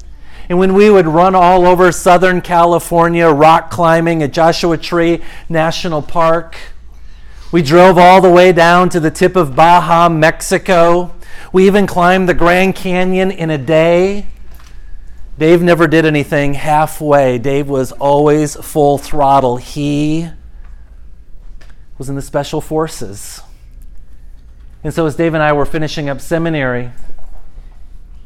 And 0.50 0.60
when 0.60 0.74
we 0.74 0.90
would 0.90 1.08
run 1.08 1.36
all 1.36 1.66
over 1.66 1.92
Southern 1.92 2.42
California, 2.42 3.28
rock 3.30 3.72
climbing 3.72 4.22
at 4.24 4.34
Joshua 4.34 4.78
Tree 4.78 5.22
National 5.50 6.02
Park, 6.02 6.58
we 7.52 7.62
drove 7.62 7.98
all 7.98 8.22
the 8.22 8.30
way 8.30 8.52
down 8.52 8.90
to 8.90 9.00
the 9.00 9.12
tip 9.12 9.36
of 9.36 9.56
Baja, 9.56 10.10
Mexico, 10.10 11.14
we 11.54 11.68
even 11.68 11.86
climbed 11.86 12.30
the 12.30 12.34
Grand 12.34 12.76
Canyon 12.76 13.30
in 13.30 13.50
a 13.50 13.58
day. 13.58 14.28
Dave 15.38 15.62
never 15.62 15.86
did 15.88 16.06
anything 16.06 16.54
halfway. 16.54 17.38
Dave 17.38 17.68
was 17.68 17.92
always 17.94 18.56
full 18.56 18.98
throttle. 18.98 19.58
He 19.58 20.30
was 21.98 22.10
in 22.10 22.16
the 22.16 22.22
special 22.22 22.62
forces. 22.62 23.42
And 24.84 24.94
so, 24.94 25.06
as 25.06 25.16
Dave 25.16 25.34
and 25.34 25.44
I 25.44 25.52
were 25.52 25.66
finishing 25.66 26.10
up 26.10 26.22
seminary, 26.22 26.92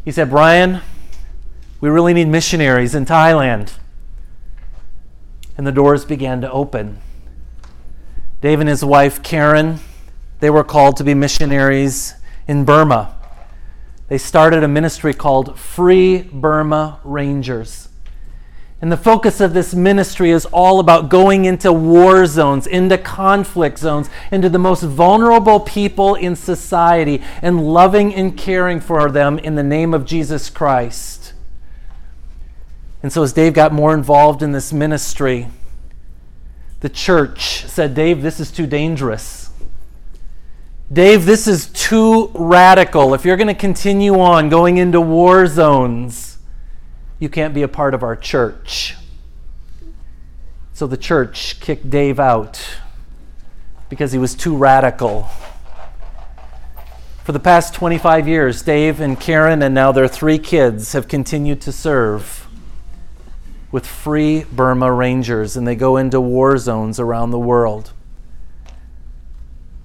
he 0.04 0.12
said, 0.12 0.30
Brian, 0.30 0.82
we 1.82 1.90
really 1.90 2.14
need 2.14 2.28
missionaries 2.28 2.96
in 2.96 3.06
Thailand. 3.06 3.74
And 5.58 5.66
the 5.66 5.72
doors 5.72 6.06
began 6.06 6.42
to 6.42 6.52
open. 6.52 7.00
Dave 8.42 8.60
and 8.60 8.70
his 8.70 8.84
wife, 8.84 9.24
Karen, 9.24 9.80
they 10.40 10.50
were 10.50 10.64
called 10.64 10.98
to 10.98 11.04
be 11.04 11.14
missionaries 11.14 12.14
in 12.48 12.66
Burma. 12.66 13.16
They 14.08 14.18
started 14.18 14.64
a 14.64 14.68
ministry 14.68 15.14
called 15.14 15.58
Free 15.58 16.22
Burma 16.22 17.00
Rangers. 17.04 17.90
And 18.82 18.92
the 18.92 18.98
focus 18.98 19.42
of 19.42 19.54
this 19.54 19.74
ministry 19.74 20.30
is 20.30 20.46
all 20.46 20.80
about 20.80 21.10
going 21.10 21.46
into 21.46 21.72
war 21.74 22.26
zones, 22.28 22.68
into 22.68 22.98
conflict 22.98 23.80
zones, 23.80 24.10
into 24.32 24.50
the 24.50 24.60
most 24.60 24.84
vulnerable 24.84 25.60
people 25.62 26.14
in 26.14 26.36
society, 26.36 27.24
and 27.42 27.66
loving 27.66 28.14
and 28.14 28.38
caring 28.38 28.80
for 28.80 29.10
them 29.10 29.40
in 29.40 29.56
the 29.56 29.64
name 29.64 29.94
of 29.94 30.06
Jesus 30.06 30.50
Christ. 30.50 31.15
And 33.06 33.14
so, 33.14 33.22
as 33.22 33.34
Dave 33.34 33.54
got 33.54 33.72
more 33.72 33.94
involved 33.94 34.42
in 34.42 34.52
this 34.52 34.74
ministry, 34.74 35.48
the 36.80 36.90
church 36.90 37.64
said, 37.66 37.94
Dave, 37.94 38.24
this 38.24 38.40
is 38.40 38.50
too 38.50 38.66
dangerous. 38.66 39.52
Dave, 40.92 41.28
this 41.28 41.46
is 41.46 41.68
too 41.68 42.32
radical. 42.34 43.14
If 43.14 43.24
you're 43.24 43.38
going 43.38 43.46
to 43.46 43.54
continue 43.54 44.20
on 44.20 44.50
going 44.50 44.78
into 44.78 45.00
war 45.00 45.46
zones, 45.46 46.40
you 47.20 47.30
can't 47.30 47.54
be 47.54 47.62
a 47.62 47.68
part 47.68 47.94
of 47.94 48.02
our 48.02 48.16
church. 48.16 48.96
So 50.74 50.88
the 50.88 50.98
church 50.98 51.60
kicked 51.60 51.92
Dave 51.92 52.20
out 52.20 52.60
because 53.88 54.14
he 54.14 54.18
was 54.18 54.34
too 54.34 54.58
radical. 54.58 55.30
For 57.24 57.34
the 57.34 57.40
past 57.40 57.76
25 57.76 58.28
years, 58.28 58.64
Dave 58.64 59.00
and 59.00 59.20
Karen, 59.20 59.62
and 59.62 59.76
now 59.76 59.92
their 59.92 60.08
three 60.08 60.40
kids, 60.40 60.94
have 60.94 61.08
continued 61.08 61.62
to 61.62 61.72
serve 61.72 62.45
with 63.76 63.86
Free 63.86 64.46
Burma 64.54 64.90
Rangers, 64.90 65.58
and 65.58 65.68
they 65.68 65.76
go 65.76 65.98
into 65.98 66.22
war 66.22 66.58
zones 66.58 66.98
around 66.98 67.32
the 67.32 67.38
world. 67.38 67.92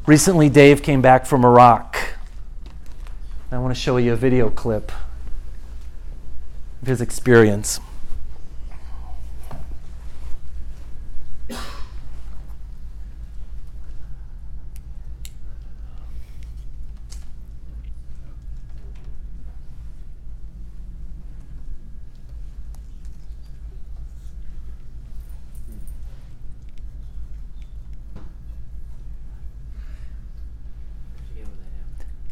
Recently, 0.07 0.49
Dave 0.49 0.81
came 0.81 1.03
back 1.03 1.27
from 1.27 1.45
Iraq. 1.45 1.97
I 3.51 3.59
want 3.59 3.75
to 3.75 3.81
show 3.81 3.97
you 3.97 4.13
a 4.13 4.17
video 4.17 4.49
clip 4.49 4.93
of 6.83 6.87
his 6.87 7.01
experience. 7.01 7.81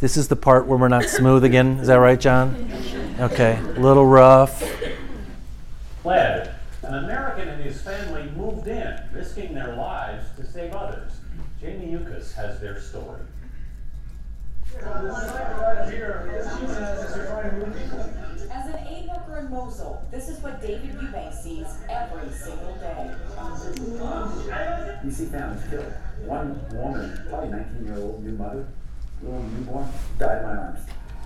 This 0.01 0.17
is 0.17 0.29
the 0.29 0.37
part 0.37 0.67
where 0.67 0.79
we're 0.79 0.87
not 0.87 1.07
smooth 1.07 1.43
again. 1.43 1.81
Is 1.81 1.89
that 1.89 1.97
right, 1.97 2.21
John? 2.21 2.71
Okay, 3.19 3.59
a 3.59 3.81
little 3.81 4.07
rough. 4.07 4.63
Fled. 6.03 6.55
An 6.85 7.05
American 7.05 7.49
and 7.49 7.65
his 7.65 7.81
family 7.83 8.31
moved 8.37 8.69
in, 8.69 8.97
risking 9.13 9.55
their 9.55 9.75
lives 9.75 10.25
to 10.37 10.47
save 10.47 10.73
others. 10.73 11.11
Jamie 11.61 11.91
Yuccas 11.91 12.33
has 12.35 12.61
their 12.61 12.81
story. 12.81 13.23
As 18.51 18.67
an 18.67 18.87
aid 18.89 19.09
worker 19.09 19.39
in 19.41 19.51
Mosul, 19.51 20.01
this 20.13 20.29
is 20.29 20.39
what 20.39 20.63
David 20.63 20.93
Eubank 20.93 21.35
sees 21.35 21.67
every 21.91 22.31
single 22.31 22.77
day. 22.77 23.17
You 25.05 25.11
see 25.11 25.27
families 25.27 25.65
killed. 25.69 25.93
One 26.25 26.61
woman, 26.73 27.21
probably 27.29 27.51
19 27.51 27.85
year 27.85 27.97
old 27.97 28.25
new 28.25 28.37
mother, 28.37 28.65
little 29.23 29.43
newborn, 29.43 29.89
died 30.19 30.39
in 30.39 30.43
my 30.45 30.57
arms. 30.57 30.81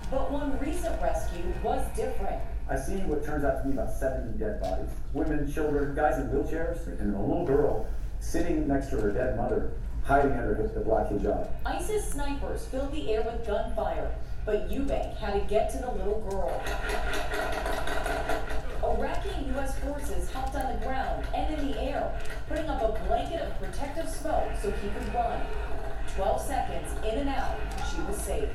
But 0.09 0.31
one 0.31 0.57
recent 0.59 1.01
rescue 1.01 1.43
was 1.63 1.85
different. 1.95 2.41
I 2.69 2.77
see 2.77 2.95
what 2.97 3.25
turns 3.25 3.43
out 3.43 3.63
to 3.63 3.67
be 3.67 3.73
about 3.73 3.91
70 3.91 4.37
dead 4.37 4.61
bodies. 4.61 4.89
Women, 5.13 5.51
children, 5.51 5.95
guys 5.95 6.19
in 6.19 6.29
wheelchairs, 6.29 6.87
and 6.99 7.15
a 7.15 7.19
little 7.19 7.45
girl 7.45 7.87
sitting 8.19 8.67
next 8.67 8.89
to 8.91 8.97
her 8.97 9.11
dead 9.11 9.35
mother, 9.37 9.73
hiding 10.03 10.31
under 10.33 10.71
the 10.73 10.79
black 10.79 11.07
hijab. 11.09 11.49
ISIS 11.65 12.11
snipers 12.11 12.65
filled 12.65 12.91
the 12.93 13.11
air 13.11 13.21
with 13.23 13.45
gunfire, 13.45 14.15
but 14.45 14.69
Eubank 14.69 15.17
had 15.17 15.33
to 15.33 15.39
get 15.47 15.71
to 15.71 15.77
the 15.79 15.91
little 15.91 16.21
girl. 16.29 16.61
Iraqi 18.83 19.29
and 19.29 19.47
U.S. 19.55 19.77
forces 19.79 20.29
helped 20.31 20.55
on 20.55 20.73
the 20.73 20.85
ground 20.85 21.25
and 21.33 21.53
in 21.55 21.71
the 21.71 21.81
air, 21.81 22.13
putting 22.47 22.65
up 22.65 22.81
a 22.81 23.07
blanket 23.07 23.41
of 23.41 23.57
protective 23.59 24.09
smoke 24.09 24.51
so 24.61 24.71
he 24.71 24.89
could 24.89 25.13
run. 25.13 25.41
12 26.15 26.41
seconds 26.41 26.91
in 27.03 27.19
and 27.19 27.29
out, 27.29 27.57
she 27.91 28.01
was 28.01 28.17
safe. 28.17 28.49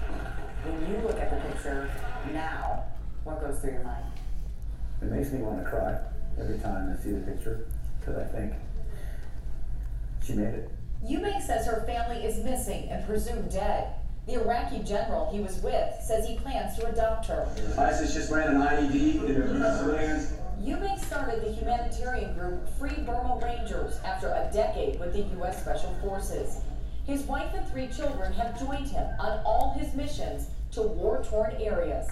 When 0.64 0.90
you 0.90 0.98
look 1.02 1.18
at 1.18 1.30
the 1.30 1.48
picture 1.48 1.90
now, 2.32 2.84
what 3.24 3.40
goes 3.40 3.58
through 3.60 3.72
your 3.72 3.84
mind? 3.84 4.04
It 5.02 5.10
makes 5.10 5.32
me 5.32 5.40
want 5.40 5.64
to 5.64 5.68
cry 5.68 5.98
every 6.38 6.58
time 6.58 6.96
I 6.96 7.02
see 7.02 7.10
the 7.10 7.20
picture 7.20 7.66
because 7.98 8.16
I 8.16 8.24
think 8.26 8.52
she 10.24 10.34
made 10.34 10.54
it. 10.54 10.70
Eubank 11.04 11.42
says 11.42 11.66
her 11.66 11.84
family 11.86 12.24
is 12.24 12.44
missing 12.44 12.88
and 12.90 13.04
presumed 13.06 13.50
dead. 13.50 13.94
The 14.26 14.34
Iraqi 14.34 14.80
general 14.80 15.30
he 15.32 15.40
was 15.40 15.56
with 15.60 15.94
says 16.02 16.28
he 16.28 16.36
plans 16.36 16.76
to 16.78 16.86
adopt 16.86 17.26
her. 17.26 17.48
ISIS 17.78 18.14
just 18.14 18.30
ran 18.30 18.54
an 18.54 18.60
IED 18.60 19.24
in 19.24 19.42
into 19.42 19.78
civilians. 19.78 20.32
Eubank 20.62 20.98
started 21.04 21.42
the 21.42 21.52
humanitarian 21.52 22.34
group 22.34 22.68
Free 22.78 23.02
Burma 23.04 23.40
Rangers 23.42 23.98
after 24.04 24.28
a 24.28 24.50
decade 24.52 24.98
with 25.00 25.12
the 25.12 25.22
U.S. 25.38 25.60
Special 25.62 25.94
Forces. 26.02 26.60
His 27.08 27.22
wife 27.22 27.54
and 27.54 27.66
three 27.66 27.86
children 27.88 28.34
have 28.34 28.60
joined 28.60 28.88
him 28.88 29.06
on 29.18 29.40
all 29.42 29.74
his 29.78 29.94
missions 29.94 30.50
to 30.72 30.82
war 30.82 31.24
torn 31.24 31.54
areas. 31.58 32.06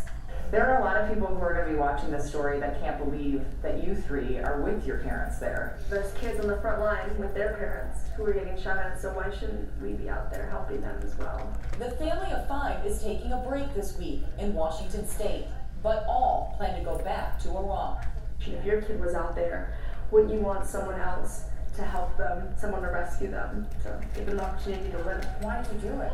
There 0.50 0.66
are 0.66 0.80
a 0.80 0.84
lot 0.86 0.96
of 0.96 1.10
people 1.10 1.26
who 1.26 1.38
are 1.38 1.52
going 1.52 1.66
to 1.66 1.72
be 1.74 1.78
watching 1.78 2.10
this 2.10 2.26
story 2.26 2.58
that 2.60 2.80
can't 2.80 2.96
believe 2.98 3.44
that 3.60 3.86
you 3.86 3.94
three 3.94 4.38
are 4.38 4.62
with 4.62 4.86
your 4.86 5.00
parents 5.00 5.38
there. 5.38 5.78
There's 5.90 6.14
kids 6.14 6.40
on 6.40 6.46
the 6.46 6.56
front 6.62 6.80
line 6.80 7.18
with 7.18 7.34
their 7.34 7.58
parents 7.58 8.04
who 8.16 8.24
are 8.24 8.32
getting 8.32 8.58
shot 8.58 8.78
at, 8.78 8.98
so 8.98 9.10
why 9.10 9.30
shouldn't 9.38 9.68
we 9.82 9.92
be 9.92 10.08
out 10.08 10.30
there 10.30 10.48
helping 10.48 10.80
them 10.80 10.98
as 11.02 11.14
well? 11.18 11.46
The 11.78 11.90
family 11.90 12.32
of 12.32 12.48
five 12.48 12.86
is 12.86 13.02
taking 13.02 13.32
a 13.32 13.44
break 13.46 13.74
this 13.74 13.98
week 13.98 14.22
in 14.38 14.54
Washington 14.54 15.06
state, 15.06 15.44
but 15.82 16.06
all 16.08 16.54
plan 16.56 16.78
to 16.78 16.82
go 16.82 16.96
back 16.96 17.38
to 17.40 17.50
Iraq. 17.50 18.06
If 18.40 18.64
your 18.64 18.80
kid 18.80 18.98
was 18.98 19.12
out 19.12 19.34
there, 19.34 19.76
wouldn't 20.10 20.32
you 20.32 20.40
want 20.40 20.64
someone 20.64 20.98
else 20.98 21.42
to 21.76 21.82
help 21.82 22.16
them, 22.16 22.48
someone 22.58 22.82
to 22.82 22.88
rescue 22.88 23.30
them, 23.30 23.66
to 23.82 24.00
give 24.14 24.26
them 24.26 24.38
the 24.38 24.44
opportunity 24.44 24.90
to 24.90 24.98
live? 24.98 25.24
Why 25.40 25.62
did 25.62 25.82
you 25.82 25.90
do 25.90 26.00
it? 26.00 26.12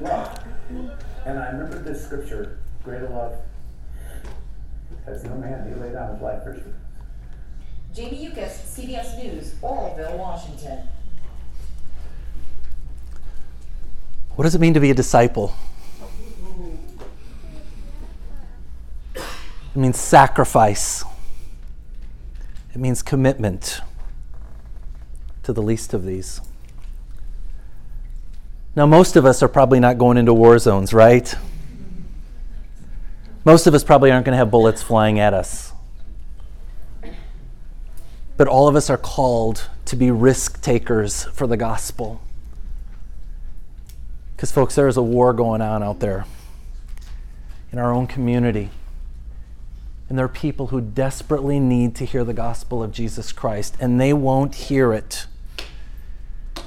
Love. 0.00 0.44
And 1.26 1.38
I 1.38 1.50
remember 1.50 1.78
this 1.78 2.04
scripture, 2.04 2.58
greater 2.82 3.08
love 3.08 3.34
has 5.04 5.24
no 5.24 5.34
man, 5.36 5.68
he 5.68 5.74
laid 5.80 5.92
down 5.92 6.12
his 6.12 6.22
life 6.22 6.42
for 6.42 6.52
his 6.52 6.62
friends. 6.62 6.76
Jamie 7.94 8.24
Yuccas, 8.24 8.52
CBS 8.52 9.22
News, 9.22 9.54
Oroville, 9.62 10.16
Washington. 10.16 10.86
What 14.36 14.44
does 14.44 14.54
it 14.54 14.60
mean 14.60 14.74
to 14.74 14.80
be 14.80 14.90
a 14.90 14.94
disciple? 14.94 15.54
It 19.14 19.76
means 19.76 19.98
sacrifice. 19.98 21.04
It 22.72 22.78
means 22.78 23.02
commitment 23.02 23.80
to 25.42 25.52
the 25.52 25.62
least 25.62 25.94
of 25.94 26.04
these. 26.04 26.40
Now, 28.76 28.86
most 28.86 29.16
of 29.16 29.26
us 29.26 29.42
are 29.42 29.48
probably 29.48 29.80
not 29.80 29.98
going 29.98 30.16
into 30.16 30.32
war 30.32 30.58
zones, 30.58 30.94
right? 30.94 31.34
Most 33.44 33.66
of 33.66 33.74
us 33.74 33.82
probably 33.82 34.10
aren't 34.10 34.24
going 34.24 34.34
to 34.34 34.38
have 34.38 34.50
bullets 34.50 34.82
flying 34.82 35.18
at 35.18 35.34
us. 35.34 35.72
But 38.36 38.48
all 38.48 38.68
of 38.68 38.76
us 38.76 38.88
are 38.88 38.96
called 38.96 39.68
to 39.86 39.96
be 39.96 40.10
risk 40.10 40.62
takers 40.62 41.24
for 41.24 41.46
the 41.46 41.56
gospel. 41.56 42.22
Because, 44.36 44.52
folks, 44.52 44.74
there 44.74 44.88
is 44.88 44.96
a 44.96 45.02
war 45.02 45.32
going 45.32 45.60
on 45.60 45.82
out 45.82 46.00
there 46.00 46.24
in 47.72 47.78
our 47.78 47.92
own 47.92 48.06
community. 48.06 48.70
And 50.08 50.18
there 50.18 50.24
are 50.24 50.28
people 50.28 50.68
who 50.68 50.80
desperately 50.80 51.60
need 51.60 51.94
to 51.96 52.04
hear 52.04 52.24
the 52.24 52.32
gospel 52.32 52.82
of 52.82 52.92
Jesus 52.92 53.32
Christ, 53.32 53.76
and 53.80 54.00
they 54.00 54.12
won't 54.12 54.54
hear 54.54 54.92
it 54.92 55.26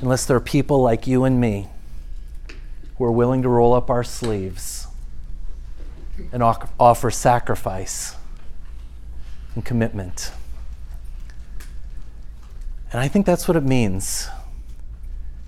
unless 0.01 0.25
there 0.25 0.37
are 0.37 0.41
people 0.41 0.81
like 0.81 1.07
you 1.07 1.23
and 1.23 1.39
me 1.39 1.67
who 2.97 3.03
are 3.05 3.11
willing 3.11 3.41
to 3.41 3.49
roll 3.49 3.73
up 3.73 3.89
our 3.89 4.03
sleeves 4.03 4.87
and 6.31 6.43
offer 6.43 7.11
sacrifice 7.11 8.15
and 9.55 9.65
commitment. 9.65 10.31
And 12.91 12.99
I 13.01 13.07
think 13.07 13.25
that's 13.25 13.47
what 13.47 13.57
it 13.57 13.63
means 13.63 14.29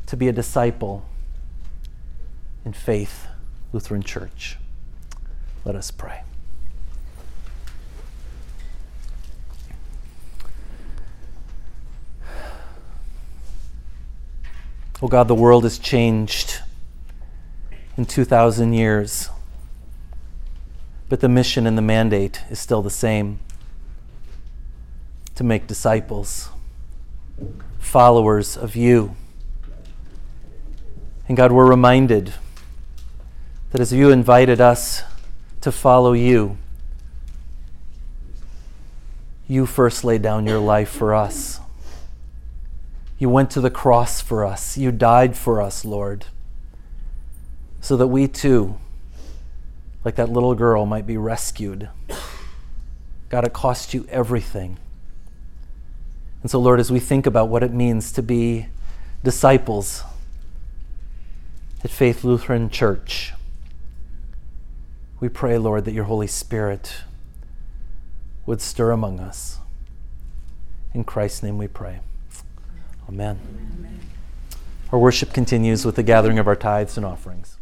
to 0.08 0.18
be 0.18 0.28
a 0.28 0.32
disciple 0.32 1.06
in 2.66 2.74
Faith 2.74 3.28
Lutheran 3.72 4.02
Church. 4.02 4.58
Let 5.64 5.76
us 5.76 5.92
pray. 5.92 6.25
Oh 15.02 15.10
God, 15.10 15.28
the 15.28 15.36
world 15.36 15.64
has 15.64 15.78
changed 15.78 16.62
in 17.98 18.06
2,000 18.06 18.72
years, 18.72 19.30
but 21.10 21.20
the 21.20 21.28
mission 21.28 21.68
and 21.68 21.78
the 21.78 21.82
mandate 21.82 22.42
is 22.50 22.60
still 22.60 22.82
the 22.82 22.90
same 22.90 23.40
to 25.36 25.44
make 25.44 25.68
disciples, 25.68 26.48
followers 27.78 28.56
of 28.56 28.78
you. 28.78 29.18
And 31.28 31.36
God, 31.36 31.52
we're 31.52 31.70
reminded 31.70 32.34
that 33.72 33.82
as 33.82 33.92
you 33.92 34.12
invited 34.12 34.62
us 34.62 35.04
to 35.60 35.74
follow 35.74 36.14
you, 36.14 36.58
you 39.46 39.66
first 39.66 40.06
laid 40.06 40.22
down 40.22 40.48
your 40.48 40.60
life 40.60 40.90
for 40.90 41.14
us. 41.14 41.60
You 43.18 43.30
went 43.30 43.50
to 43.52 43.62
the 43.62 43.70
cross 43.70 44.22
for 44.22 44.44
us. 44.44 44.78
You 44.78 44.92
died 44.92 45.38
for 45.38 45.62
us, 45.62 45.86
Lord, 45.86 46.26
so 47.80 47.96
that 47.98 48.08
we 48.08 48.28
too, 48.28 48.78
like 50.04 50.16
that 50.16 50.30
little 50.30 50.54
girl, 50.54 50.86
might 50.86 51.08
be 51.08 51.18
rescued. 51.18 51.90
God, 53.30 53.46
it 53.46 53.54
cost 53.54 53.94
you 53.94 54.06
everything. 54.10 54.78
And 56.42 56.52
so, 56.52 56.60
Lord, 56.60 56.80
as 56.80 56.92
we 56.92 57.00
think 57.00 57.26
about 57.26 57.50
what 57.50 57.64
it 57.64 57.72
means 57.72 58.12
to 58.12 58.22
be 58.22 58.68
disciples 59.24 60.04
at 61.84 61.90
Faith 61.90 62.24
Lutheran 62.24 62.70
Church, 62.70 63.34
we 65.20 65.30
pray, 65.30 65.58
Lord, 65.58 65.86
that 65.86 65.94
your 65.94 66.04
Holy 66.04 66.28
Spirit 66.28 66.98
would 68.46 68.62
stir 68.62 68.92
among 68.92 69.20
us. 69.20 69.58
In 70.94 71.04
Christ's 71.04 71.42
name 71.42 71.58
we 71.58 71.68
pray. 71.68 72.02
Amen. 73.08 73.40
Our 74.92 75.00
worship 75.00 75.34
continues 75.34 75.86
with 75.86 75.96
the 75.96 76.04
gathering 76.04 76.40
of 76.40 76.48
our 76.48 76.56
tithes 76.56 76.98
and 76.98 77.06
offerings. 77.06 77.55